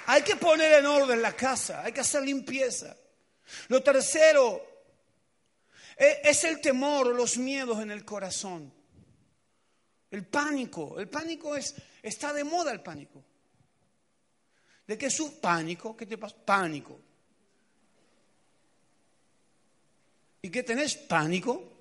[0.06, 2.94] Hay que poner en orden la casa, hay que hacer limpieza.
[3.68, 4.62] Lo tercero
[5.96, 8.72] e, es el temor los miedos en el corazón.
[10.12, 13.24] El pánico, el pánico es, está de moda el pánico.
[14.86, 15.96] ¿De qué su pánico?
[15.96, 16.36] ¿Qué te pasa?
[16.44, 17.00] Pánico.
[20.42, 20.96] ¿Y qué tenés?
[20.96, 21.72] Pánico.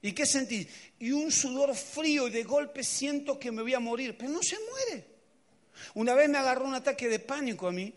[0.00, 0.66] ¿Y qué sentís?
[0.98, 4.42] Y un sudor frío y de golpe siento que me voy a morir, pero no
[4.42, 5.06] se muere.
[5.94, 7.92] Una vez me agarró un ataque de pánico a mí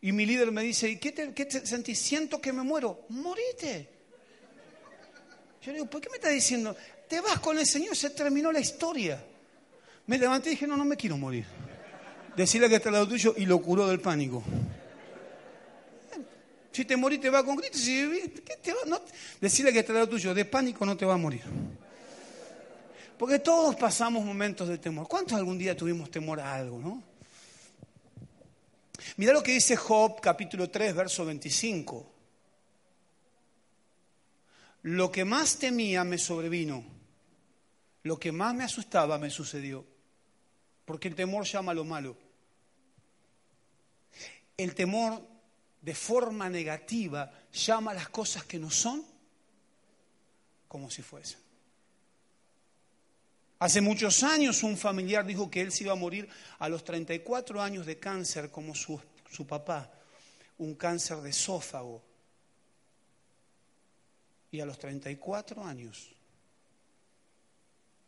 [0.00, 1.98] y mi líder me dice, ¿y qué te, qué te sentís?
[1.98, 3.04] Siento que me muero.
[3.10, 3.90] Morite.
[5.60, 6.74] Yo le digo, ¿por qué me estás diciendo?
[7.08, 9.22] Te vas con el Señor, se terminó la historia.
[10.06, 11.46] Me levanté y dije, no, no me quiero morir.
[12.36, 14.42] Decirle que está al lado tuyo y lo curó del pánico.
[16.70, 17.78] Si te morís, te va con Cristo.
[17.78, 18.06] Si
[19.40, 21.42] decirle que está al lado tuyo, de pánico no te va a morir.
[23.18, 25.08] Porque todos pasamos momentos de temor.
[25.08, 27.02] ¿Cuántos algún día tuvimos temor a algo, no?
[29.16, 32.06] Mira lo que dice Job, capítulo 3, verso 25.
[34.82, 36.97] Lo que más temía me sobrevino
[38.08, 39.84] lo que más me asustaba me sucedió,
[40.86, 42.16] porque el temor llama a lo malo.
[44.56, 45.22] El temor
[45.82, 49.04] de forma negativa llama a las cosas que no son
[50.68, 51.38] como si fuesen.
[53.58, 57.60] Hace muchos años un familiar dijo que él se iba a morir a los 34
[57.60, 58.98] años de cáncer como su,
[59.30, 59.92] su papá,
[60.56, 62.02] un cáncer de esófago.
[64.50, 66.14] Y a los 34 años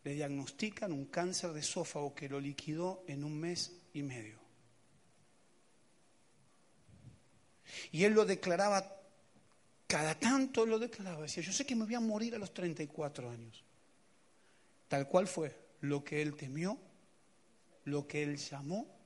[0.05, 4.39] le diagnostican un cáncer de esófago que lo liquidó en un mes y medio.
[7.93, 8.85] Y él lo declaraba,
[9.87, 13.31] cada tanto lo declaraba, decía, yo sé que me voy a morir a los 34
[13.31, 13.63] años.
[14.89, 16.79] Tal cual fue lo que él temió,
[17.85, 19.00] lo que él llamó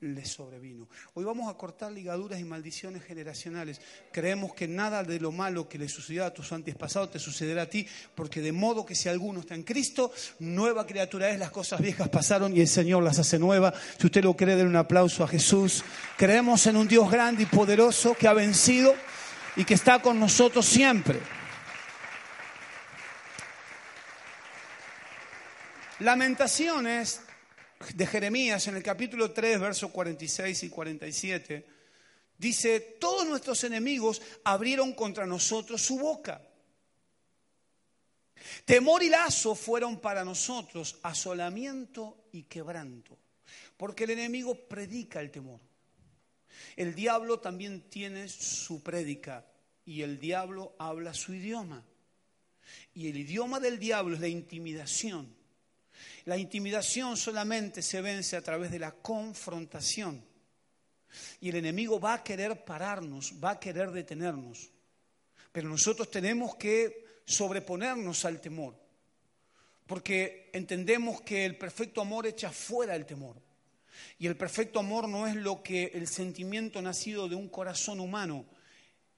[0.00, 0.88] le sobrevino.
[1.12, 3.80] Hoy vamos a cortar ligaduras y maldiciones generacionales.
[4.10, 7.66] Creemos que nada de lo malo que le sucedió a tus antepasados te sucederá a
[7.66, 11.82] ti, porque de modo que si alguno está en Cristo, nueva criatura es, las cosas
[11.82, 13.74] viejas pasaron y el Señor las hace nuevas.
[13.98, 15.84] Si usted lo cree, den un aplauso a Jesús.
[16.16, 18.94] Creemos en un Dios grande y poderoso que ha vencido
[19.54, 21.20] y que está con nosotros siempre.
[25.98, 27.20] Lamentaciones
[27.94, 31.66] de Jeremías en el capítulo 3, versos 46 y 47,
[32.36, 36.46] dice, todos nuestros enemigos abrieron contra nosotros su boca.
[38.64, 43.18] Temor y lazo fueron para nosotros asolamiento y quebranto,
[43.76, 45.60] porque el enemigo predica el temor.
[46.76, 49.46] El diablo también tiene su prédica
[49.84, 51.84] y el diablo habla su idioma.
[52.94, 55.39] Y el idioma del diablo es la intimidación.
[56.24, 60.22] La intimidación solamente se vence a través de la confrontación.
[61.40, 64.70] Y el enemigo va a querer pararnos, va a querer detenernos.
[65.52, 68.76] Pero nosotros tenemos que sobreponernos al temor,
[69.86, 73.36] porque entendemos que el perfecto amor echa fuera el temor.
[74.18, 78.46] Y el perfecto amor no es lo que el sentimiento nacido de un corazón humano.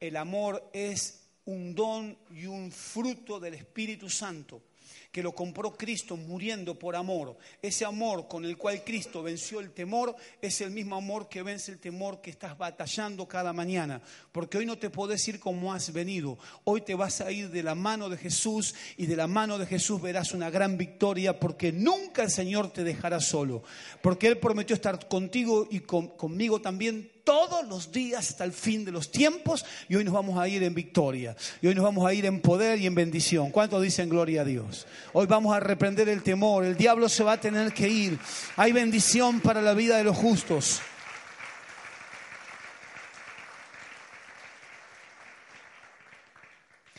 [0.00, 4.62] El amor es un don y un fruto del Espíritu Santo
[5.10, 7.36] que lo compró Cristo muriendo por amor.
[7.60, 11.72] Ese amor con el cual Cristo venció el temor es el mismo amor que vence
[11.72, 14.00] el temor que estás batallando cada mañana.
[14.32, 16.38] Porque hoy no te podés ir como has venido.
[16.64, 19.66] Hoy te vas a ir de la mano de Jesús y de la mano de
[19.66, 23.62] Jesús verás una gran victoria porque nunca el Señor te dejará solo.
[24.00, 28.92] Porque Él prometió estar contigo y conmigo también todos los días hasta el fin de
[28.92, 31.34] los tiempos y hoy nos vamos a ir en victoria.
[31.62, 33.50] Y hoy nos vamos a ir en poder y en bendición.
[33.50, 34.86] ¿Cuántos dicen gloria a Dios?
[35.14, 36.62] Hoy vamos a reprender el temor.
[36.62, 38.18] El diablo se va a tener que ir.
[38.56, 40.82] Hay bendición para la vida de los justos.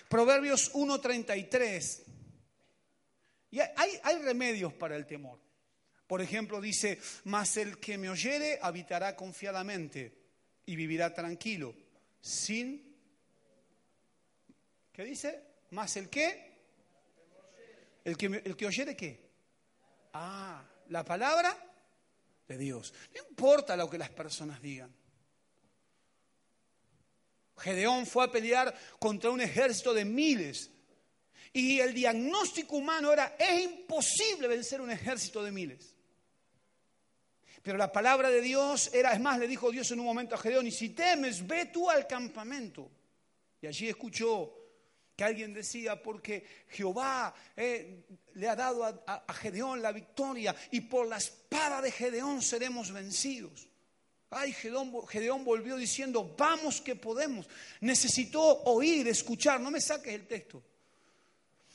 [0.10, 2.06] Proverbios 1.33.
[3.52, 5.40] Y hay, hay remedios para el temor.
[6.08, 10.23] Por ejemplo, dice, mas el que me oyere habitará confiadamente
[10.66, 11.76] y vivirá tranquilo,
[12.22, 12.94] sin...
[14.92, 15.44] ¿Qué dice?
[15.72, 16.54] ¿Más el qué?
[18.06, 19.20] ¿El que, el que oyere qué?
[20.14, 21.58] Ah, la palabra
[22.48, 22.94] de Dios.
[23.14, 24.94] No importa lo que las personas digan.
[27.58, 30.70] Gedeón fue a pelear contra un ejército de miles.
[31.54, 35.93] Y el diagnóstico humano era, es imposible vencer un ejército de miles.
[37.64, 40.38] Pero la palabra de Dios era, es más, le dijo Dios en un momento a
[40.38, 42.92] Gedeón, y si temes, ve tú al campamento.
[43.62, 44.54] Y allí escuchó
[45.16, 51.08] que alguien decía, porque Jehová eh, le ha dado a, Gedeón la victoria y por
[51.08, 53.70] la espada de Gedeón seremos vencidos.
[54.30, 57.48] Ay, Gedeón, Gedeón volvió diciendo, vamos que podemos.
[57.80, 60.62] Necesitó oír, escuchar, no me saques el texto.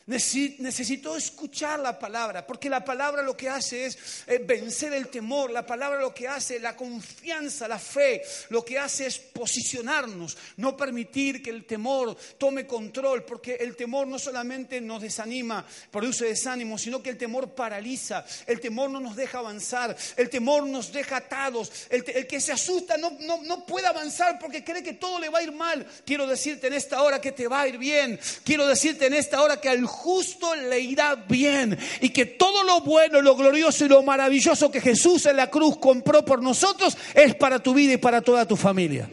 [0.09, 5.51] Necesitó escuchar la palabra, porque la palabra lo que hace es eh, vencer el temor,
[5.51, 10.75] la palabra lo que hace, la confianza, la fe, lo que hace es posicionarnos, no
[10.79, 16.79] permitir que el temor tome control, porque el temor no solamente nos desanima, produce desánimo,
[16.79, 21.18] sino que el temor paraliza, el temor no nos deja avanzar, el temor nos deja
[21.18, 25.29] atados, el, que se asusta no, no, no puede avanzar porque cree que todo le
[25.29, 25.87] va a ir mal.
[26.07, 29.42] Quiero decirte en esta hora que te va a ir bien, quiero decirte en esta
[29.42, 33.88] hora que al justo le irá bien y que todo lo bueno, lo glorioso y
[33.88, 37.96] lo maravilloso que Jesús en la cruz compró por nosotros es para tu vida y
[37.96, 39.11] para toda tu familia.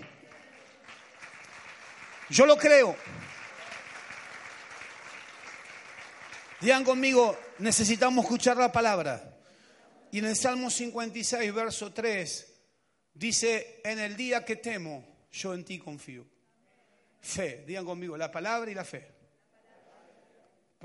[2.29, 2.95] Yo lo creo.
[6.61, 9.37] Digan conmigo, necesitamos escuchar la palabra.
[10.11, 12.53] Y en el Salmo 56, verso 3,
[13.13, 16.25] dice, en el día que temo, yo en ti confío.
[17.19, 19.14] Fe, digan conmigo, la palabra y la fe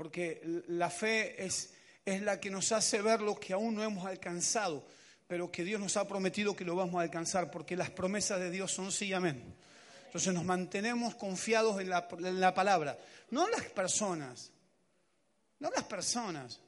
[0.01, 4.03] porque la fe es, es la que nos hace ver lo que aún no hemos
[4.07, 4.83] alcanzado,
[5.27, 8.49] pero que Dios nos ha prometido que lo vamos a alcanzar, porque las promesas de
[8.49, 9.55] Dios son sí y amén.
[10.07, 12.97] Entonces nos mantenemos confiados en la, en la palabra,
[13.29, 14.51] no las personas,
[15.59, 16.59] no las personas.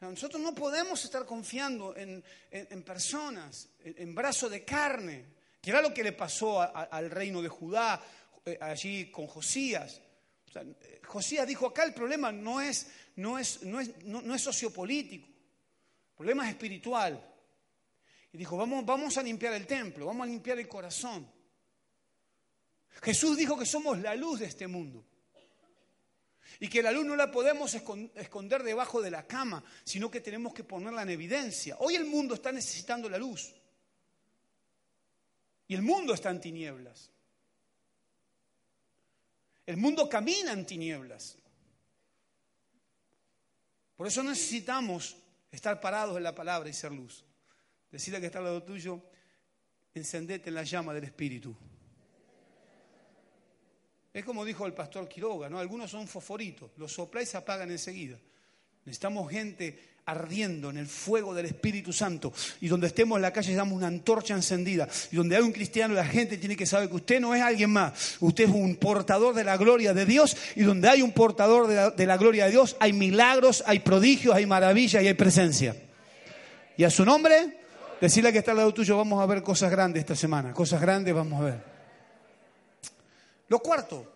[0.00, 5.26] Nosotros no podemos estar confiando en, en, personas, en, brazos de carne,
[5.62, 8.02] que era lo que le pasó al reino de Judá
[8.44, 10.00] eh, allí con Josías.
[11.06, 16.16] Josías dijo, acá el problema no es, no es, no es, no, es sociopolítico, el
[16.16, 17.26] problema es espiritual.
[18.32, 21.30] Y dijo, vamos, vamos a limpiar el templo, vamos a limpiar el corazón.
[23.02, 25.04] Jesús dijo que somos la luz de este mundo.
[26.58, 30.52] Y que la luz no la podemos esconder debajo de la cama, sino que tenemos
[30.52, 31.76] que ponerla en evidencia.
[31.78, 33.54] Hoy el mundo está necesitando la luz.
[35.66, 37.10] Y el mundo está en tinieblas.
[39.70, 41.38] El mundo camina en tinieblas.
[43.94, 45.16] Por eso necesitamos
[45.48, 47.24] estar parados en la palabra y ser luz.
[47.88, 49.00] Decirle que está al lado tuyo,
[49.94, 51.54] encendete en la llama del Espíritu.
[54.12, 55.60] Es como dijo el pastor Quiroga, ¿no?
[55.60, 58.18] Algunos son fosforitos, los sopláis y se apagan enseguida.
[58.84, 62.32] Necesitamos gente ardiendo en el fuego del Espíritu Santo.
[62.60, 64.88] Y donde estemos en la calle damos una antorcha encendida.
[65.10, 67.70] Y donde hay un cristiano, la gente tiene que saber que usted no es alguien
[67.70, 68.16] más.
[68.20, 70.36] Usted es un portador de la gloria de Dios.
[70.56, 73.80] Y donde hay un portador de la, de la gloria de Dios, hay milagros, hay
[73.80, 75.76] prodigios, hay maravillas y hay presencia.
[76.76, 77.58] Y a su nombre,
[78.00, 80.52] decirle que está al lado tuyo, vamos a ver cosas grandes esta semana.
[80.52, 81.70] Cosas grandes vamos a ver.
[83.48, 84.14] Lo cuarto,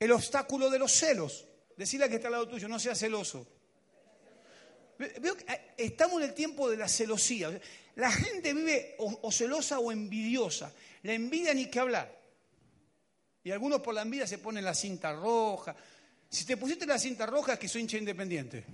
[0.00, 1.46] el obstáculo de los celos.
[1.76, 3.46] Decirle que está al lado tuyo, no sea celoso.
[4.98, 7.50] Veo que eh, estamos en el tiempo de la celosía.
[7.96, 10.72] La gente vive o, celosa o envidiosa.
[11.02, 12.20] La envidia ni que hablar.
[13.42, 15.74] Y algunos por la envidia se ponen la cinta roja.
[16.28, 18.64] Si te pusiste la cinta roja es que soy hincha independiente.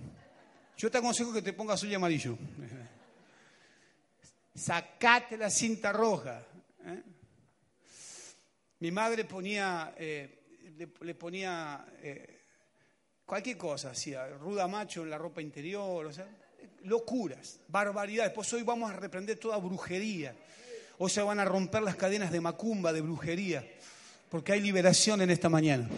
[0.77, 2.39] Yo te aconsejo que te pongas azul y amarillo.
[4.55, 6.43] Sacate la cinta roja.
[6.85, 7.03] ¿eh?
[8.79, 11.85] Mi madre ponía, eh, le, ponía
[13.31, 16.27] cualquier cosa, hacía ruda macho en la ropa interior, o sea,
[16.83, 18.33] locuras, barbaridades.
[18.33, 20.35] Pues hoy vamos a reprender toda brujería.
[20.99, 23.65] Hoy se van a romper las cadenas de macumba, de brujería,
[24.29, 25.89] porque hay liberación en esta mañana.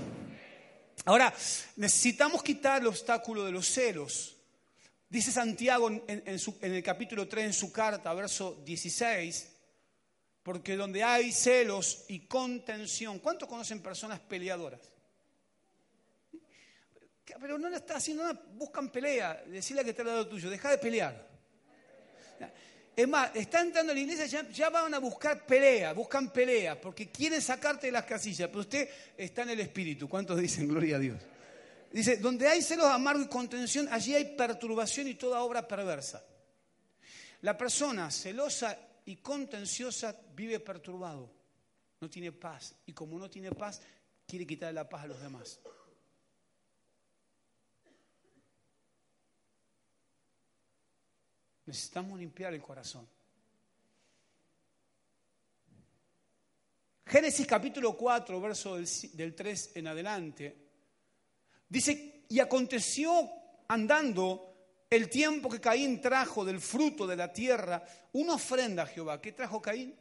[1.06, 1.32] Ahora,
[1.76, 4.36] necesitamos quitar el obstáculo de los celos.
[5.08, 9.48] Dice Santiago en, en, el capítulo 3 en su carta, verso 16,
[10.42, 14.91] porque donde hay celos y contención, ¿cuántos conocen personas peleadoras?
[17.24, 20.70] Pero no le está haciendo nada, buscan pelea, decirle que está al lado tuyo, deja
[20.70, 21.30] de pelear.
[22.94, 26.78] Es más, está entrando a la iglesia, ya, ya, van a buscar pelea, buscan pelea,
[26.78, 30.08] porque quieren sacarte de las casillas, pero usted está en el espíritu.
[30.08, 31.18] ¿Cuántos dicen gloria a Dios?
[31.90, 36.22] Dice, donde hay celos amargos y contención, allí hay perturbación y toda obra perversa.
[37.42, 41.30] La persona celosa y contenciosa vive perturbado,
[42.00, 42.74] no tiene paz.
[42.86, 43.80] Y como no tiene paz,
[44.26, 45.60] quiere quitarle la paz a los demás.
[51.66, 53.06] Necesitamos limpiar el corazón.
[57.06, 60.56] Génesis capítulo 4, verso del, del 3 en adelante,
[61.68, 63.30] dice, y aconteció
[63.68, 64.52] andando
[64.88, 67.82] el tiempo que Caín trajo del fruto de la tierra
[68.12, 69.20] una ofrenda a Jehová.
[69.20, 69.94] ¿Qué trajo Caín?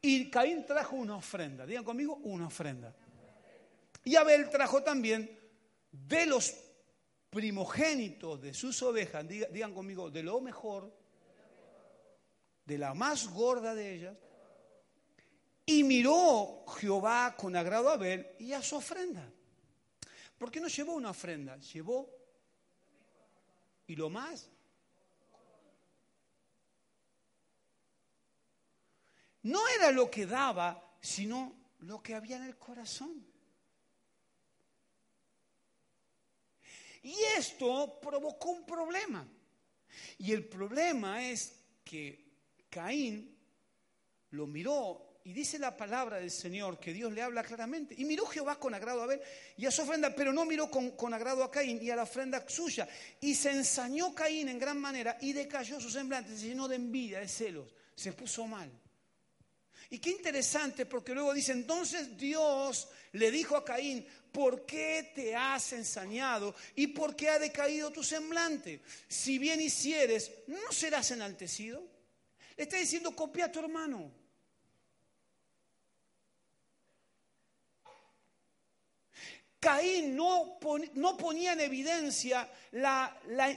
[0.00, 1.66] Y Caín trajo una ofrenda.
[1.66, 2.94] Digan conmigo, una ofrenda.
[4.04, 5.30] Y Abel trajo también
[5.90, 6.54] de los
[7.34, 10.96] primogénitos de sus ovejas, digan conmigo, de lo mejor,
[12.64, 14.16] de la más gorda de ellas.
[15.66, 19.28] Y miró Jehová con agrado a Abel y a su ofrenda.
[20.38, 21.56] ¿Por qué no llevó una ofrenda?
[21.56, 22.08] Llevó
[23.88, 24.48] y lo más.
[29.42, 33.26] No era lo que daba, sino lo que había en el corazón.
[37.04, 39.28] Y esto provocó un problema.
[40.18, 42.24] Y el problema es que
[42.70, 43.38] Caín
[44.30, 47.94] lo miró y dice la palabra del Señor que Dios le habla claramente.
[47.96, 49.22] Y miró Jehová con agrado a ver
[49.56, 52.04] y a su ofrenda, pero no miró con, con, agrado a Caín y a la
[52.04, 52.88] ofrenda suya.
[53.20, 57.20] Y se ensañó Caín en gran manera y decayó su semblante, se llenó de envidia,
[57.20, 58.70] de celos, se puso mal.
[59.90, 65.36] Y qué interesante, porque luego dice, entonces Dios le dijo a Caín, ¿por qué te
[65.36, 68.80] has ensañado y por qué ha decaído tu semblante?
[69.08, 71.86] Si bien hicieres, ¿no serás enaltecido?
[72.56, 74.10] Le está diciendo, copia a tu hermano.
[79.64, 83.48] Caín no, pon, no ponía en evidencia la, la,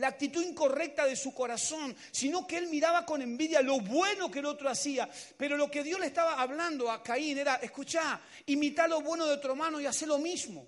[0.00, 4.40] la, actitud incorrecta de su corazón, sino que él miraba con envidia lo bueno que
[4.40, 5.08] el otro hacía.
[5.36, 9.34] Pero lo que Dios le estaba hablando a Caín era, escucha, imita lo bueno de
[9.34, 10.66] otro hermano y hace lo mismo.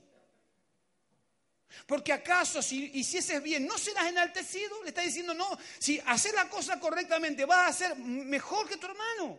[1.87, 4.83] Porque acaso si hicieses bien, ¿no serás enaltecido?
[4.83, 8.87] Le está diciendo, no, si haces la cosa correctamente, vas a ser mejor que tu
[8.87, 9.39] hermano.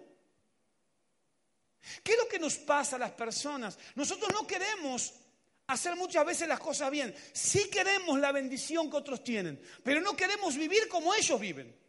[2.03, 3.77] ¿Qué es lo que nos pasa a las personas?
[3.95, 5.13] Nosotros no queremos
[5.73, 7.13] hacer muchas veces las cosas bien.
[7.33, 11.83] Sí queremos la bendición que otros tienen, pero no queremos vivir como ellos viven.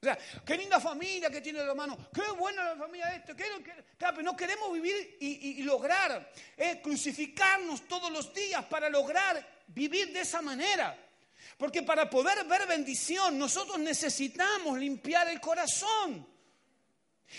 [0.00, 3.44] O sea, qué linda familia que tiene el hermano, qué buena la familia esto, qué,
[3.98, 9.62] pero no queremos vivir y, y, y lograr eh, crucificarnos todos los días para lograr
[9.68, 10.98] vivir de esa manera.
[11.56, 16.26] Porque para poder ver bendición nosotros necesitamos limpiar el corazón.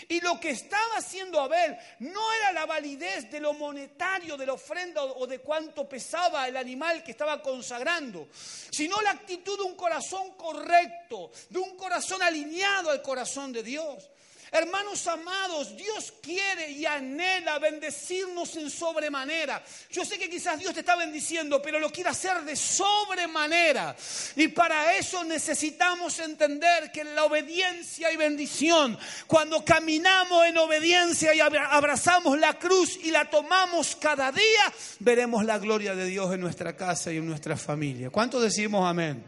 [0.08, 4.54] Y lo que estaba haciendo Abel no era la validez de lo monetario de la
[4.54, 9.76] ofrenda o de cuánto pesaba el animal que estaba consagrando, sino la actitud de un
[9.76, 14.10] corazón correcto, de un corazón alineado al corazón de Dios.
[14.54, 19.60] Hermanos amados, Dios quiere y anhela bendecirnos en sobremanera.
[19.90, 23.96] Yo sé que quizás Dios te está bendiciendo, pero lo quiere hacer de sobremanera.
[24.36, 28.96] Y para eso necesitamos entender que la obediencia y bendición,
[29.26, 35.58] cuando caminamos en obediencia y abrazamos la cruz y la tomamos cada día, veremos la
[35.58, 38.10] gloria de Dios en nuestra casa y en nuestra familia.
[38.10, 39.24] ¿Cuántos decimos amén?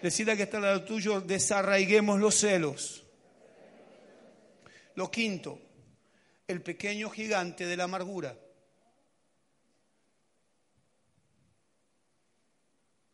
[0.00, 3.01] Decida que está al lado tuyo, desarraiguemos los celos.
[4.94, 5.58] Lo quinto,
[6.46, 8.36] el pequeño gigante de la amargura.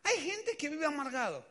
[0.04, 1.44] Hay gente que vive amargado.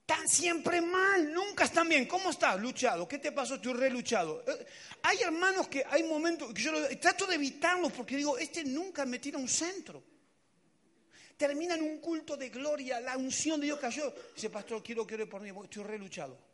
[0.00, 2.06] Están siempre mal, nunca están bien.
[2.06, 2.60] ¿Cómo estás?
[2.60, 3.08] Luchado.
[3.08, 3.54] ¿Qué te pasó?
[3.54, 4.44] Estoy reluchado.
[4.46, 4.66] Eh,
[5.02, 9.18] hay hermanos que hay momentos que yo trato de evitarlos porque digo, este nunca me
[9.18, 10.02] tira un centro.
[11.36, 14.12] Termina en un culto de gloria, la unción de Dios cayó.
[14.34, 16.51] Dice, pastor, quiero que ore por mí, estoy reluchado.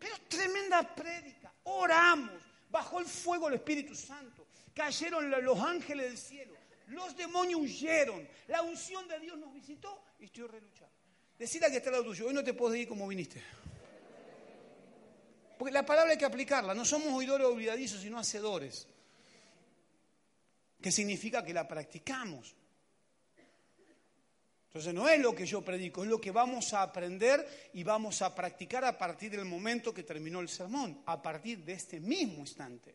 [0.00, 1.52] Pero tremenda prédica.
[1.64, 2.40] Oramos.
[2.70, 4.46] Bajó el fuego del Espíritu Santo.
[4.74, 6.54] Cayeron los ángeles del cielo.
[6.88, 8.26] Los demonios huyeron.
[8.48, 10.90] La unción de Dios nos visitó y estoy reluchado.
[11.38, 12.26] Decida que está al lado tuyo.
[12.26, 13.42] Hoy no te puedes ir como viniste.
[15.58, 16.74] Porque la palabra hay que aplicarla.
[16.74, 18.88] No somos oidores olvidadizos, sino hacedores.
[20.80, 22.54] Que significa que la practicamos.
[24.70, 28.22] Entonces no es lo que yo predico, es lo que vamos a aprender y vamos
[28.22, 32.38] a practicar a partir del momento que terminó el sermón, a partir de este mismo
[32.38, 32.94] instante.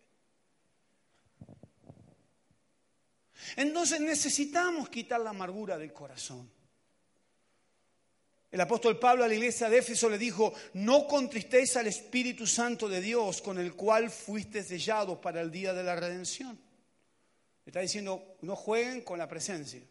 [3.58, 6.50] Entonces necesitamos quitar la amargura del corazón.
[8.50, 12.88] El apóstol Pablo a la iglesia de Éfeso le dijo, no contristéis al Espíritu Santo
[12.88, 16.58] de Dios con el cual fuiste sellado para el día de la redención.
[17.66, 19.82] Le está diciendo, no jueguen con la presencia.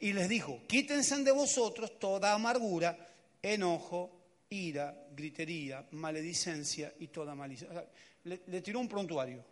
[0.00, 2.96] Y les dijo, quítense de vosotros toda amargura,
[3.42, 4.16] enojo,
[4.50, 7.68] ira, gritería, maledicencia y toda malicia.
[8.24, 9.44] le, tiró un prontuario.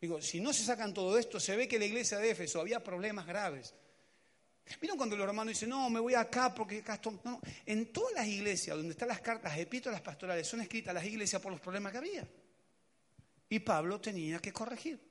[0.00, 2.82] Digo, si no se sacan todo esto, se ve que la iglesia de Éfeso había
[2.82, 3.74] problemas graves.
[4.80, 7.18] ¿Vieron cuando los hermanos dicen, no, me voy acá porque acá estoy...
[7.24, 11.42] No, en todas las iglesias donde están las cartas, epístolas pastorales, son escritas las iglesias
[11.42, 12.28] por los problemas que había.
[13.48, 15.09] Y Pablo tenía que corregir.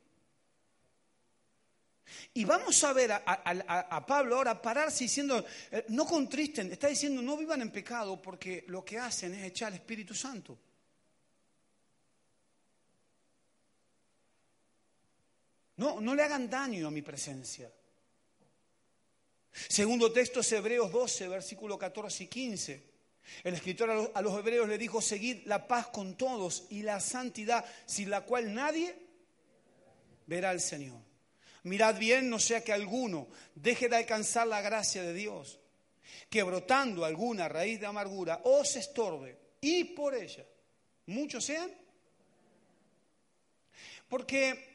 [2.34, 7.38] Y vamos a ver a, Pablo ahora pararse diciendo, eh, no contristen, está diciendo, no
[7.38, 10.58] vivan en pecado porque lo que hacen es echar al Espíritu Santo.
[15.78, 17.72] No, no le hagan daño a mi presencia.
[19.52, 22.90] Segundo texto es Hebreos 12, versículo 14 y 15.
[23.44, 26.82] El escritor a los, a los hebreos le dijo, seguid la paz con todos y
[26.82, 28.96] la santidad, sin la cual nadie
[30.26, 31.09] verá al Señor.
[31.64, 35.60] Mirad bien, no sea que alguno deje de alcanzar la gracia de Dios,
[36.30, 40.46] que brotando alguna raíz de amargura os estorbe y por ella
[41.06, 41.72] muchos sean.
[44.08, 44.70] Porque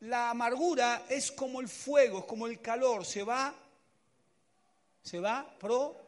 [0.00, 3.54] la amargura es como el fuego, es como el calor, se va,
[5.02, 6.04] se va propagando.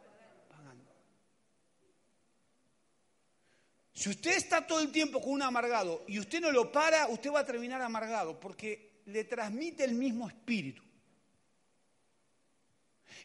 [3.93, 7.31] Si usted está todo el tiempo con un amargado y usted no lo para, usted
[7.31, 10.81] va a terminar amargado, porque le transmite el mismo espíritu.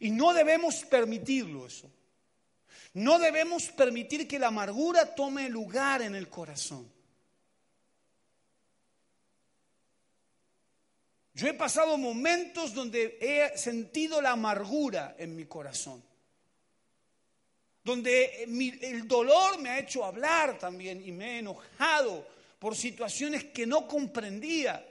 [0.01, 1.91] Y no debemos permitirlo eso.
[2.95, 6.91] No debemos permitir que la amargura tome lugar en el corazón.
[11.35, 16.05] Yo he pasado momentos donde he sentido la amargura en mi corazón,
[17.83, 22.27] donde el dolor me ha hecho hablar también y me he enojado
[22.59, 24.87] por situaciones que no comprendía.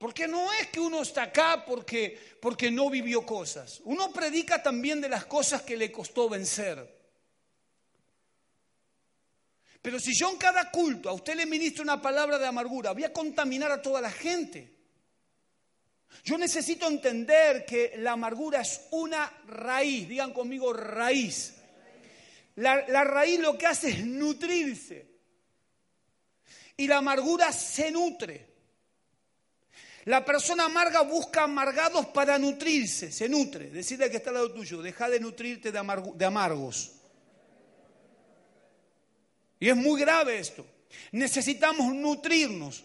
[0.00, 3.82] Porque no es que uno está acá porque, porque no vivió cosas.
[3.84, 6.98] Uno predica también de las cosas que le costó vencer.
[9.82, 13.04] Pero si yo en cada culto a usted le ministro una palabra de amargura, voy
[13.04, 14.74] a contaminar a toda la gente.
[16.24, 21.56] Yo necesito entender que la amargura es una raíz, digan conmigo raíz.
[22.54, 25.10] La, la raíz lo que hace es nutrirse.
[26.78, 28.49] Y la amargura se nutre.
[30.04, 33.70] La persona amarga busca amargados para nutrirse, se nutre.
[33.70, 36.92] Decirle que está al lado tuyo, deja de nutrirte de, amargos.
[39.58, 40.64] Y es muy grave esto.
[41.12, 42.84] Necesitamos nutrirnos.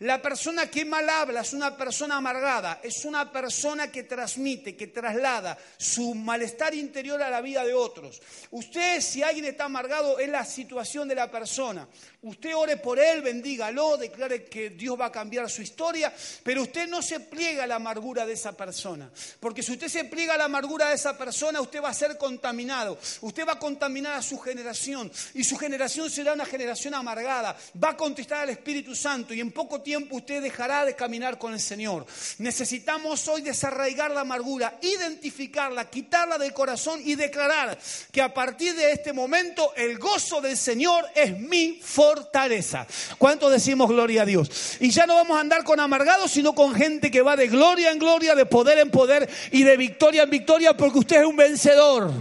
[0.00, 4.86] La persona que mal habla es una persona amargada, es una persona que transmite, que
[4.86, 8.22] traslada su malestar interior a la vida de otros.
[8.50, 11.86] Usted, si alguien está amargado, es la situación de la persona.
[12.22, 16.10] Usted ore por él, bendígalo, declare que Dios va a cambiar su historia,
[16.42, 19.10] pero usted no se pliega a la amargura de esa persona.
[19.38, 22.16] Porque si usted se pliega a la amargura de esa persona, usted va a ser
[22.16, 22.98] contaminado.
[23.20, 27.54] Usted va a contaminar a su generación y su generación será una generación amargada.
[27.82, 31.52] Va a contestar al Espíritu Santo y en poco tiempo usted dejará de caminar con
[31.52, 32.06] el Señor.
[32.38, 37.78] Necesitamos hoy desarraigar la amargura, identificarla, quitarla del corazón y declarar
[38.10, 42.86] que a partir de este momento el gozo del Señor es mi fortaleza.
[43.18, 44.76] ¿Cuánto decimos gloria a Dios?
[44.80, 47.90] Y ya no vamos a andar con amargados, sino con gente que va de gloria
[47.90, 51.36] en gloria, de poder en poder y de victoria en victoria, porque usted es un
[51.36, 52.12] vencedor.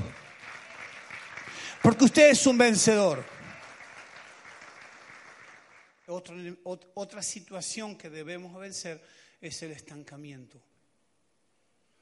[1.82, 3.39] Porque usted es un vencedor
[6.10, 9.01] otra situación que debemos vencer
[9.39, 10.62] es el estancamiento.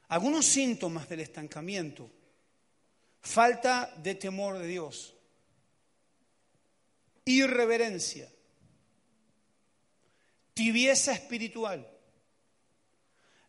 [0.08, 2.10] Algunos síntomas del estancamiento.
[3.20, 5.14] Falta de temor de Dios.
[7.24, 8.30] Irreverencia.
[10.54, 11.86] Tibieza espiritual.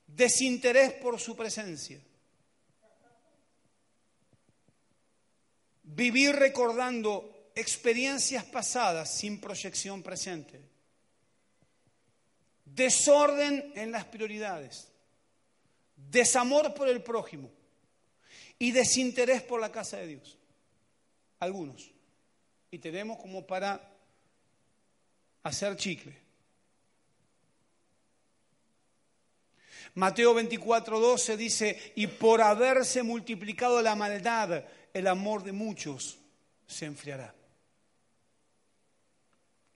[0.06, 2.02] Desinterés por su presencia.
[5.84, 10.60] Vivir recordando experiencias pasadas sin proyección presente.
[12.66, 14.88] Desorden en las prioridades.
[15.96, 17.52] Desamor por el prójimo.
[18.58, 20.38] Y desinterés por la casa de Dios.
[21.40, 21.92] Algunos.
[22.72, 23.82] Y tenemos como para
[25.44, 26.16] hacer chicle.
[29.96, 36.20] Mateo 24, 12 dice, y por haberse multiplicado la maldad, el amor de muchos
[36.68, 37.39] se enfriará.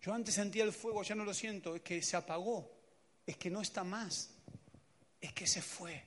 [0.04, 2.70] Yo antes sentía el fuego, ya no lo siento, es que se apagó,
[3.26, 4.32] es que no está más,
[5.22, 6.04] es que se fue,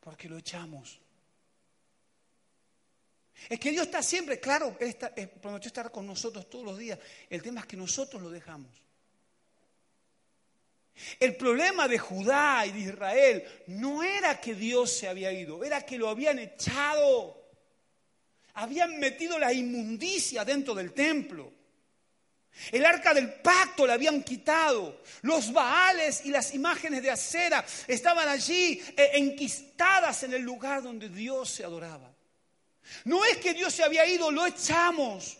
[0.00, 0.98] porque lo echamos.
[3.50, 6.98] Es que Dios está siempre, claro, Él está, prometió estar con nosotros todos los días.
[7.28, 8.70] El tema es que nosotros lo dejamos.
[11.18, 15.84] El problema de Judá y de Israel no era que Dios se había ido, era
[15.84, 17.50] que lo habían echado.
[18.54, 21.59] Habían metido la inmundicia dentro del templo.
[22.72, 25.02] El arca del pacto la habían quitado.
[25.22, 31.08] Los baales y las imágenes de acera estaban allí eh, enquistadas en el lugar donde
[31.08, 32.14] Dios se adoraba.
[33.04, 35.38] No es que Dios se había ido, lo echamos.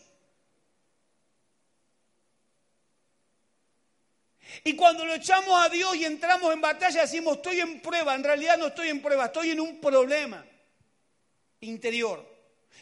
[4.63, 8.15] Y cuando lo echamos a Dios y entramos en batalla, decimos, estoy en prueba.
[8.15, 10.45] En realidad no estoy en prueba, estoy en un problema
[11.61, 12.30] interior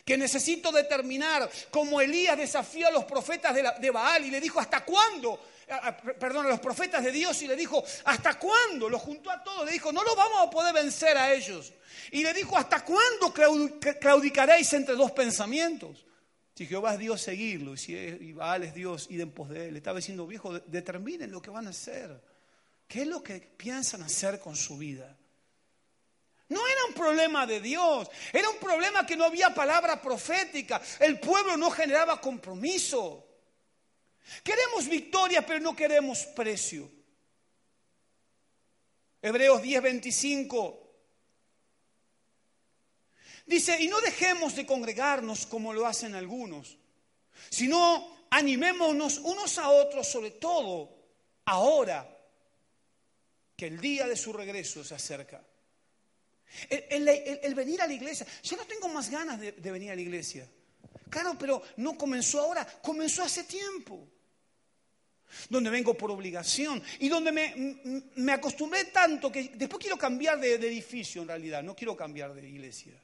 [0.06, 4.84] que necesito determinar, como Elías desafió a los profetas de, Baal y le dijo, ¿hasta
[4.84, 5.40] cuándo?
[6.20, 8.90] Perdón, a los profetas de Dios y le dijo, ¿hasta cuándo?
[8.90, 11.74] Lo juntó a todos, le dijo, no lo vamos a poder vencer a ellos.
[12.12, 13.32] Y le dijo, ¿hasta cuándo
[14.00, 16.06] claudicaréis entre dos pensamientos?
[16.56, 17.76] Si Jehová es Dios, seguirlo.
[17.76, 19.74] Y si Baal es Dios, id en pos de él.
[19.74, 22.22] Le estaba diciendo, viejo, determinen lo que van a hacer.
[22.88, 25.19] ¿Qué es lo que piensan hacer con su vida?
[26.50, 31.20] No era un problema de Dios, era un problema que no había palabra profética, el
[31.20, 33.26] pueblo no generaba compromiso.
[34.44, 36.90] Queremos victoria, pero no queremos precio.
[39.22, 40.80] Hebreos 10:25
[43.46, 46.78] dice, y no dejemos de congregarnos como lo hacen algunos,
[47.50, 50.98] sino animémonos unos a otros, sobre todo
[51.46, 52.08] ahora
[53.56, 55.44] que el día de su regreso se acerca.
[56.70, 58.26] El, venir a la iglesia.
[58.44, 60.48] Yo no tengo más ganas de, venir a la iglesia.
[61.10, 64.08] Claro, pero no comenzó ahora, comenzó hace tiempo.
[65.48, 67.32] Donde vengo por obligación y donde
[68.16, 72.34] me, acostumbré tanto que después quiero cambiar de, de edificio en realidad, no quiero cambiar
[72.34, 73.00] de iglesia.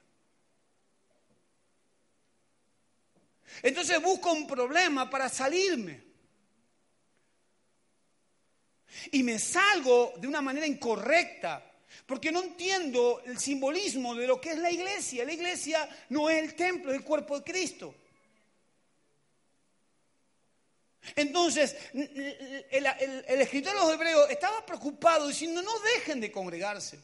[3.62, 6.04] Entonces busco un problema para salirme.
[9.12, 11.75] Y me salgo de una manera incorrecta
[12.06, 15.26] porque no entiendo el simbolismo de lo que es la iglesia.
[15.26, 17.96] La iglesia no es el templo, es el cuerpo de Cristo.
[21.16, 27.00] Entonces, el, escritor de los hebreos estaba preocupado diciendo, no dejen de congregarse.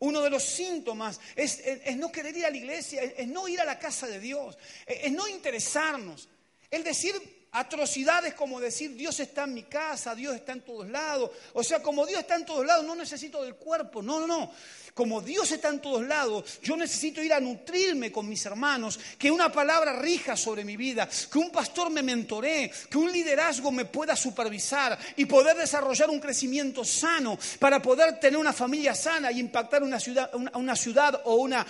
[0.00, 1.62] Uno de los síntomas es,
[1.96, 5.12] no querer ir a la iglesia, es, no ir a la casa de Dios, es,
[5.12, 6.28] no interesarnos.
[6.70, 7.14] Es decir,
[7.56, 11.30] Atrocidades como decir Dios está en mi casa, Dios está en todos lados.
[11.52, 14.02] O sea, como Dios está en todos lados, no necesito del cuerpo.
[14.02, 14.50] No, no, no.
[14.94, 19.28] Como Dios está en todos lados, yo necesito ir a nutrirme con mis hermanos, que
[19.28, 23.86] una palabra rija sobre mi vida, que un pastor me mentoree, que un liderazgo me
[23.86, 29.40] pueda supervisar y poder desarrollar un crecimiento sano para poder tener una familia sana y
[29.40, 31.66] impactar una ciudad, una, ciudad o, una,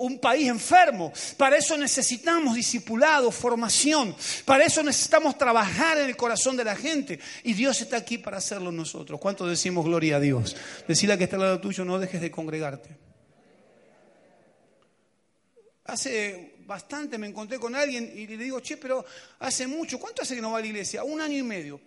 [0.00, 1.10] un país enfermo.
[1.38, 4.14] Para eso necesitamos discipulado, formación.
[4.44, 7.18] Para eso necesitamos trabajar en el corazón de la gente.
[7.44, 9.18] Y Dios está aquí para hacerlo nosotros.
[9.18, 10.54] ¿Cuánto decimos gloria a Dios?
[10.86, 12.98] Decirle que está al lado tuyo, no dejes de congregarte.
[15.84, 19.04] Hace bastante me encontré con alguien y le digo, che, pero
[19.38, 21.04] hace mucho, ¿cuánto hace que no va a la iglesia?
[21.04, 21.80] Un año y medio.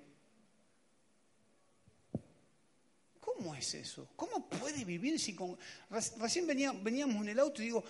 [3.19, 4.09] ¿Cómo es eso?
[4.15, 5.57] ¿Cómo puede vivir si con...
[6.19, 7.83] Recién veníamos en el auto y digo,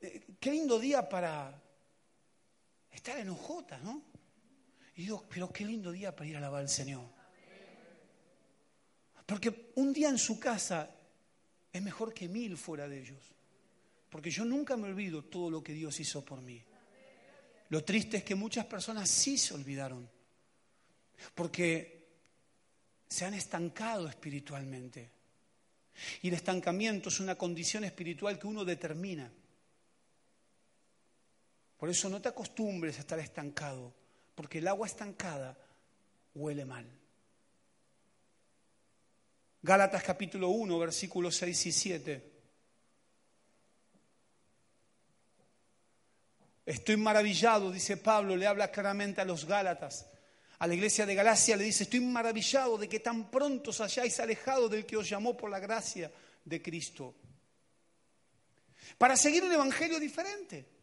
[0.00, 1.60] eh, qué lindo día para
[2.90, 4.02] estar en Ojotas, ¿no?
[4.96, 7.04] Y digo, pero qué lindo día para ir a alabar al Señor.
[9.26, 10.90] Porque un día en su casa
[11.74, 13.18] es mejor que mil fuera de ellos.
[14.08, 16.62] Porque yo nunca me olvido todo lo que Dios hizo por mí.
[17.70, 20.08] Lo triste es que muchas personas sí se olvidaron.
[21.34, 22.06] Porque
[23.08, 25.10] se han estancado espiritualmente.
[26.22, 29.32] Y el estancamiento es una condición espiritual que uno determina.
[31.76, 33.92] Por eso no te acostumbres a estar estancado,
[34.36, 35.58] porque el agua estancada
[36.34, 36.86] huele mal.
[39.64, 42.32] Gálatas capítulo 1, versículos 6 y 7.
[46.66, 50.04] Estoy maravillado, dice Pablo, le habla claramente a los Gálatas.
[50.58, 54.20] A la iglesia de Galacia le dice, estoy maravillado de que tan pronto os hayáis
[54.20, 56.12] alejado del que os llamó por la gracia
[56.44, 57.14] de Cristo.
[58.98, 60.73] Para seguir un evangelio diferente.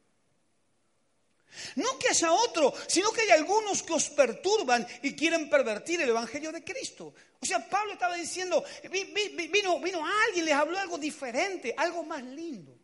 [1.76, 6.10] No que haya otro, sino que hay algunos que os perturban y quieren pervertir el
[6.10, 7.14] Evangelio de Cristo.
[7.39, 12.78] O sea, Pablo estaba diciendo, vino, vino alguien, les habló algo diferente, algo más lindo,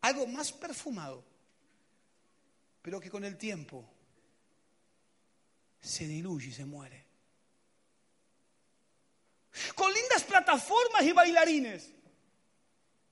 [0.00, 1.24] algo más perfumado,
[2.82, 3.88] pero que con el tiempo
[5.80, 7.04] se diluye y se muere.
[9.74, 11.90] Con lindas plataformas y bailarines,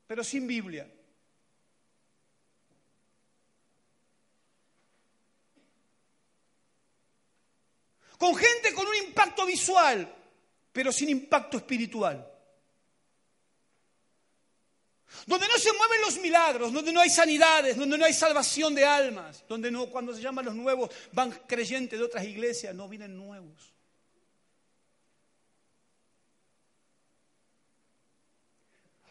[0.06, 0.90] pero sin Biblia.
[8.22, 10.14] Con gente con un impacto visual,
[10.72, 12.24] pero sin impacto espiritual.
[15.26, 18.84] Donde no se mueven los milagros, donde no hay sanidades, donde no hay salvación de
[18.84, 23.16] almas, donde no, cuando se llaman los nuevos van creyentes de otras iglesias, no vienen
[23.16, 23.74] nuevos.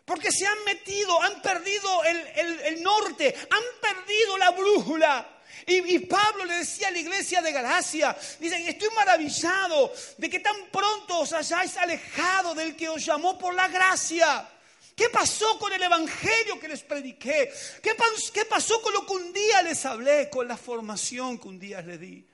[0.06, 5.41] Porque se han metido, han perdido el, el norte, han perdido la brújula.
[5.68, 10.56] Y, Pablo le decía a la iglesia de Galacia, dice, estoy maravillado de que tan
[10.72, 14.48] pronto os hayáis alejado del que os llamó por la gracia.
[14.96, 17.52] ¿Qué pasó con el evangelio que les prediqué?
[17.82, 17.96] ¿Qué,
[18.34, 21.82] ¿Qué, pasó con lo que un día les hablé, con la formación que un día
[21.82, 22.28] les di?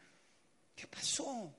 [0.76, 1.54] ¿Qué pasó?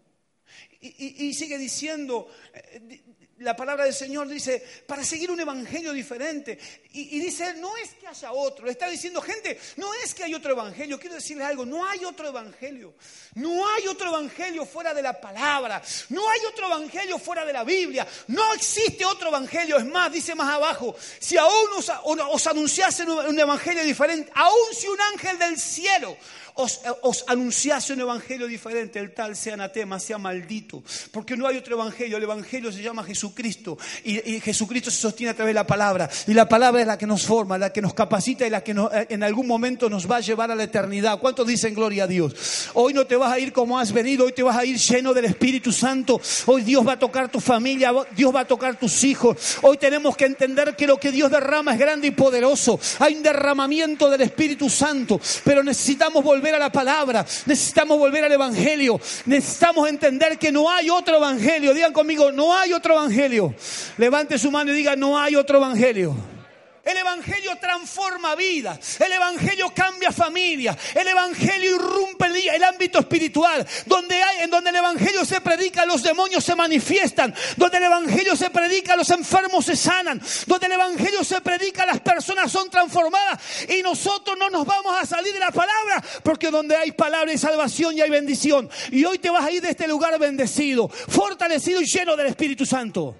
[0.80, 3.02] Y, sigue diciendo, eh,
[3.40, 6.58] la palabra del Señor dice, para seguir un evangelio diferente.
[6.92, 8.66] Y, dice, no es que haya otro.
[8.66, 10.98] Le está diciendo, gente, no es que hay otro evangelio.
[10.98, 12.94] Quiero decirles algo, no hay otro evangelio.
[13.34, 15.80] No hay otro evangelio fuera de la palabra.
[16.08, 18.06] No hay otro evangelio fuera de la Biblia.
[18.28, 19.76] No existe otro evangelio.
[19.76, 25.00] Es más, dice más abajo, si aún os, os un evangelio diferente, aún si un
[25.00, 26.16] ángel del cielo
[26.58, 30.82] os, os, anunciase un evangelio diferente, el tal sea anatema, sea maldito.
[31.12, 32.16] Porque no hay otro evangelio.
[32.16, 33.78] El evangelio se llama Jesucristo.
[34.04, 36.10] Y, Jesucristo se sostiene a través de la palabra.
[36.26, 38.72] Y la palabra es la que nos forma, la que nos capacita y la que
[38.72, 41.20] eh, en algún momento nos va a llevar a la eternidad.
[41.20, 42.70] ¿Cuántos dicen gloria a Dios?
[42.74, 45.14] Hoy no te vas a ir como has venido, hoy te vas a ir lleno
[45.14, 46.20] del Espíritu Santo.
[46.46, 49.58] Hoy Dios va a tocar tu familia, Dios va a tocar tus hijos.
[49.62, 52.80] Hoy tenemos que entender que lo que Dios derrama es grande y poderoso.
[52.98, 58.32] Hay un derramamiento del Espíritu Santo, pero necesitamos volver a la palabra, necesitamos volver al
[58.32, 61.74] Evangelio, necesitamos entender que no hay otro Evangelio.
[61.74, 63.54] Digan conmigo, no hay otro Evangelio.
[63.96, 66.37] Levante su mano y diga, no hay otro Evangelio.
[66.84, 69.00] El Evangelio transforma vidas.
[69.00, 70.76] El Evangelio cambia familias.
[70.94, 73.66] El Evangelio irrumpe el, ámbito espiritual.
[73.86, 77.34] Donde hay, en donde el Evangelio se predica, los demonios se manifiestan.
[77.56, 80.20] Donde el Evangelio se predica, los enfermos se sanan.
[80.46, 83.40] Donde el Evangelio se predica, las personas son transformadas.
[83.68, 86.02] Y nosotros no nos vamos a salir de la palabra.
[86.22, 88.70] Porque donde hay palabra y salvación y hay bendición.
[88.90, 92.64] Y hoy te vas a ir de este lugar bendecido, fortalecido y lleno del Espíritu
[92.64, 93.16] Santo.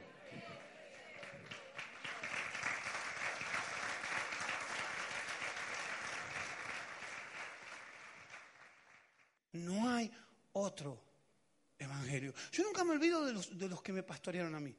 [9.53, 10.11] No hay
[10.59, 11.09] otro
[11.79, 12.35] evangelio.
[12.53, 14.75] Yo nunca me olvido de los, de los que me pastorearon a mí.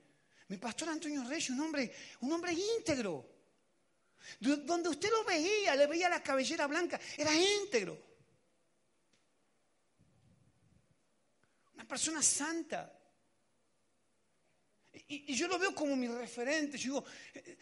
[0.49, 3.38] Mi pastor Antonio Reyes, un hombre, un hombre íntegro.
[4.39, 7.97] Donde usted lo veía, le veía la cabellera blanca, era íntegro.
[11.75, 12.95] Una persona santa.
[15.07, 16.77] Y, y, yo lo veo como mi referente.
[16.77, 17.05] Yo digo,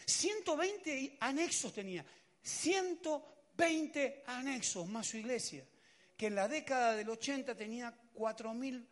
[0.06, 2.06] 120 anexos tenía.
[2.42, 5.68] 120 anexos más su iglesia.
[6.16, 8.86] Que en la década del 80 tenía 4.000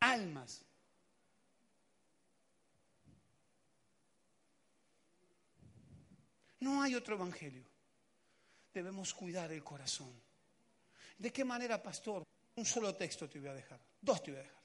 [0.00, 0.64] almas.
[6.60, 7.64] No hay otro evangelio.
[8.72, 10.12] Debemos cuidar el corazón.
[11.18, 12.24] ¿De qué manera, pastor?
[12.56, 13.80] Un solo texto te voy a dejar.
[14.00, 14.60] Dos te voy a dejar.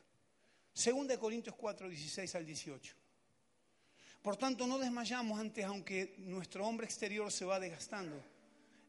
[0.74, 2.96] Segunda de Corintios 4, 16 al 18.
[4.22, 8.22] Por tanto, no desmayamos antes, aunque nuestro hombre exterior se va desgastando.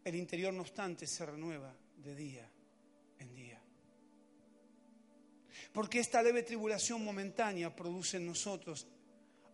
[0.05, 2.49] El interior, no obstante, se renueva de día
[3.18, 3.56] en día.
[5.77, 8.87] Porque esta leve tribulación momentánea produce en nosotros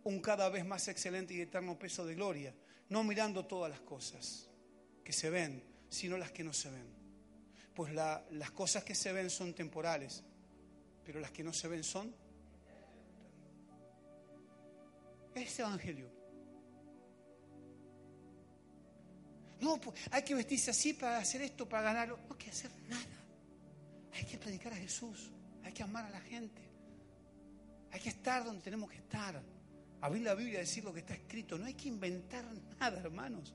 [0.05, 2.55] un cada vez más excelente y eterno peso de gloria
[2.87, 4.47] no mirando todas las cosas
[5.03, 6.87] que se ven, sino las que no se ven.
[7.75, 10.23] Pues las cosas que se ven son temporales,
[11.03, 12.15] pero las que no se ven son...
[15.35, 16.09] Es evangelio.
[19.59, 22.15] No, pues, hay que vestirse así para hacer esto, para ganarlo.
[22.15, 23.25] No hay que hacer nada.
[24.13, 25.29] Hay que predicar a Jesús.
[25.63, 26.61] Hay que amar a la gente.
[27.91, 29.41] Hay que estar donde tenemos que estar
[30.03, 31.57] abrir la Biblia y decir lo que está escrito.
[31.57, 32.43] No hay que inventar
[32.77, 33.53] nada, hermanos.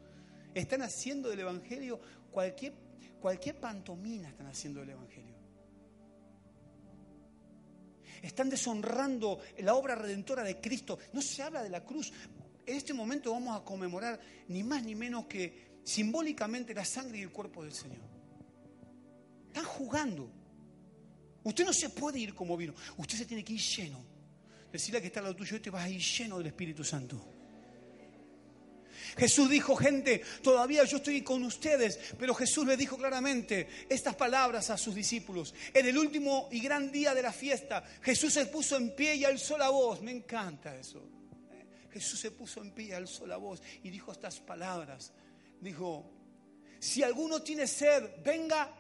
[0.55, 2.01] Están haciendo del Evangelio
[2.31, 2.73] cualquier,
[3.21, 5.37] cualquier pantomina, están haciendo del Evangelio.
[8.23, 10.99] Están deshonrando la obra redentora de Cristo.
[11.13, 12.13] No se habla de la cruz.
[12.65, 17.23] En este momento vamos a conmemorar ni más ni menos que simbólicamente la sangre y
[17.23, 18.01] el cuerpo del Señor.
[19.49, 20.31] Están jugando.
[21.49, 22.75] Usted no se puede ir como vino.
[22.99, 24.05] Usted se tiene que ir lleno
[24.71, 27.35] Decirle que está al lado tuyo, te vas a ir lleno del Espíritu Santo.
[29.17, 34.69] Jesús dijo, gente, todavía yo estoy con ustedes, pero Jesús le dijo claramente estas palabras
[34.69, 35.55] a sus discípulos.
[35.73, 39.25] En el último y gran día de la fiesta, Jesús se puso en pie y
[39.25, 40.03] alzó la voz.
[40.03, 41.03] Me encanta eso.
[41.91, 45.13] Jesús se puso en pie y alzó la voz y dijo estas palabras.
[45.61, 46.13] Dijo,
[46.79, 48.75] si alguno tiene sed, venga.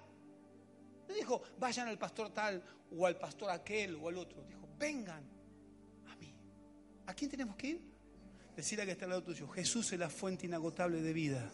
[1.08, 2.62] No dijo, vayan al pastor tal
[2.96, 4.44] o al pastor aquel o al otro.
[4.44, 5.38] Dijo, vengan
[7.08, 7.80] ¿A quién tenemos que ir?
[8.54, 9.48] Decir a que está al lado tuyo.
[9.48, 11.50] Jesús es la fuente inagotable de vida.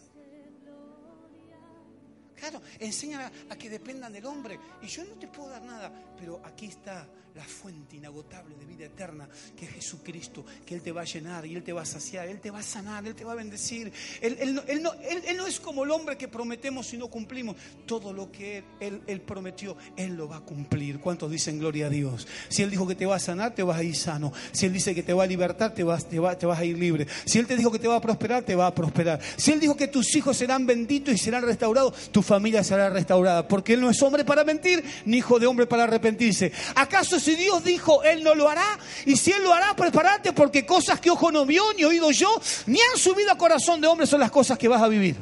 [2.44, 4.60] Claro, enseñan a, que dependan del hombre.
[4.82, 8.84] Y yo no te puedo dar nada, pero aquí está la fuente inagotable de vida
[8.84, 11.86] eterna, que es Jesucristo, que Él te va a llenar y Él te va a
[11.86, 13.92] saciar, Él te va a sanar, Él te va a bendecir.
[14.20, 17.56] Él, no, es como el hombre que prometemos y no cumplimos.
[17.86, 21.00] Todo lo que él, prometió, Él lo va a cumplir.
[21.00, 22.28] ¿Cuántos dicen gloria a Dios?
[22.48, 24.32] Si Él dijo que te va a sanar, te vas a ir sano.
[24.52, 26.78] Si Él dice que te va a libertar, te vas, te, te vas a ir
[26.78, 27.06] libre.
[27.24, 29.20] Si Él te dijo que te va a prosperar, te va a prosperar.
[29.36, 33.46] Si Él dijo que tus hijos serán benditos y serán restaurados, tu familia será restaurada.
[33.48, 36.52] Porque Él no es hombre para mentir, ni hijo de hombre para arrepentirse.
[36.74, 38.78] ¿Acaso si Dios dijo, Él no lo hará.
[39.06, 42.28] Y si Él lo hará, prepárate porque cosas que ojo no vio, ni oído yo,
[42.66, 45.16] ni han subido a corazón de hombre son las cosas que vas a vivir.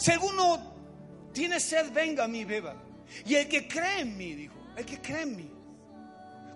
[0.00, 0.74] Si alguno
[1.34, 2.74] tiene sed, venga a mí, beba.
[3.26, 5.50] Y el que cree en mí, dijo, el que cree en mí,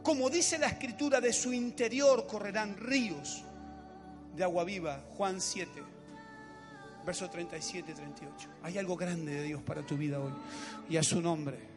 [0.05, 3.43] como dice la escritura, de su interior correrán ríos
[4.37, 5.83] de agua viva, Juan 7,
[7.07, 8.49] verso 37 y 38.
[8.63, 10.33] Hay algo grande de Dios para tu vida hoy
[10.91, 11.74] y a su nombre.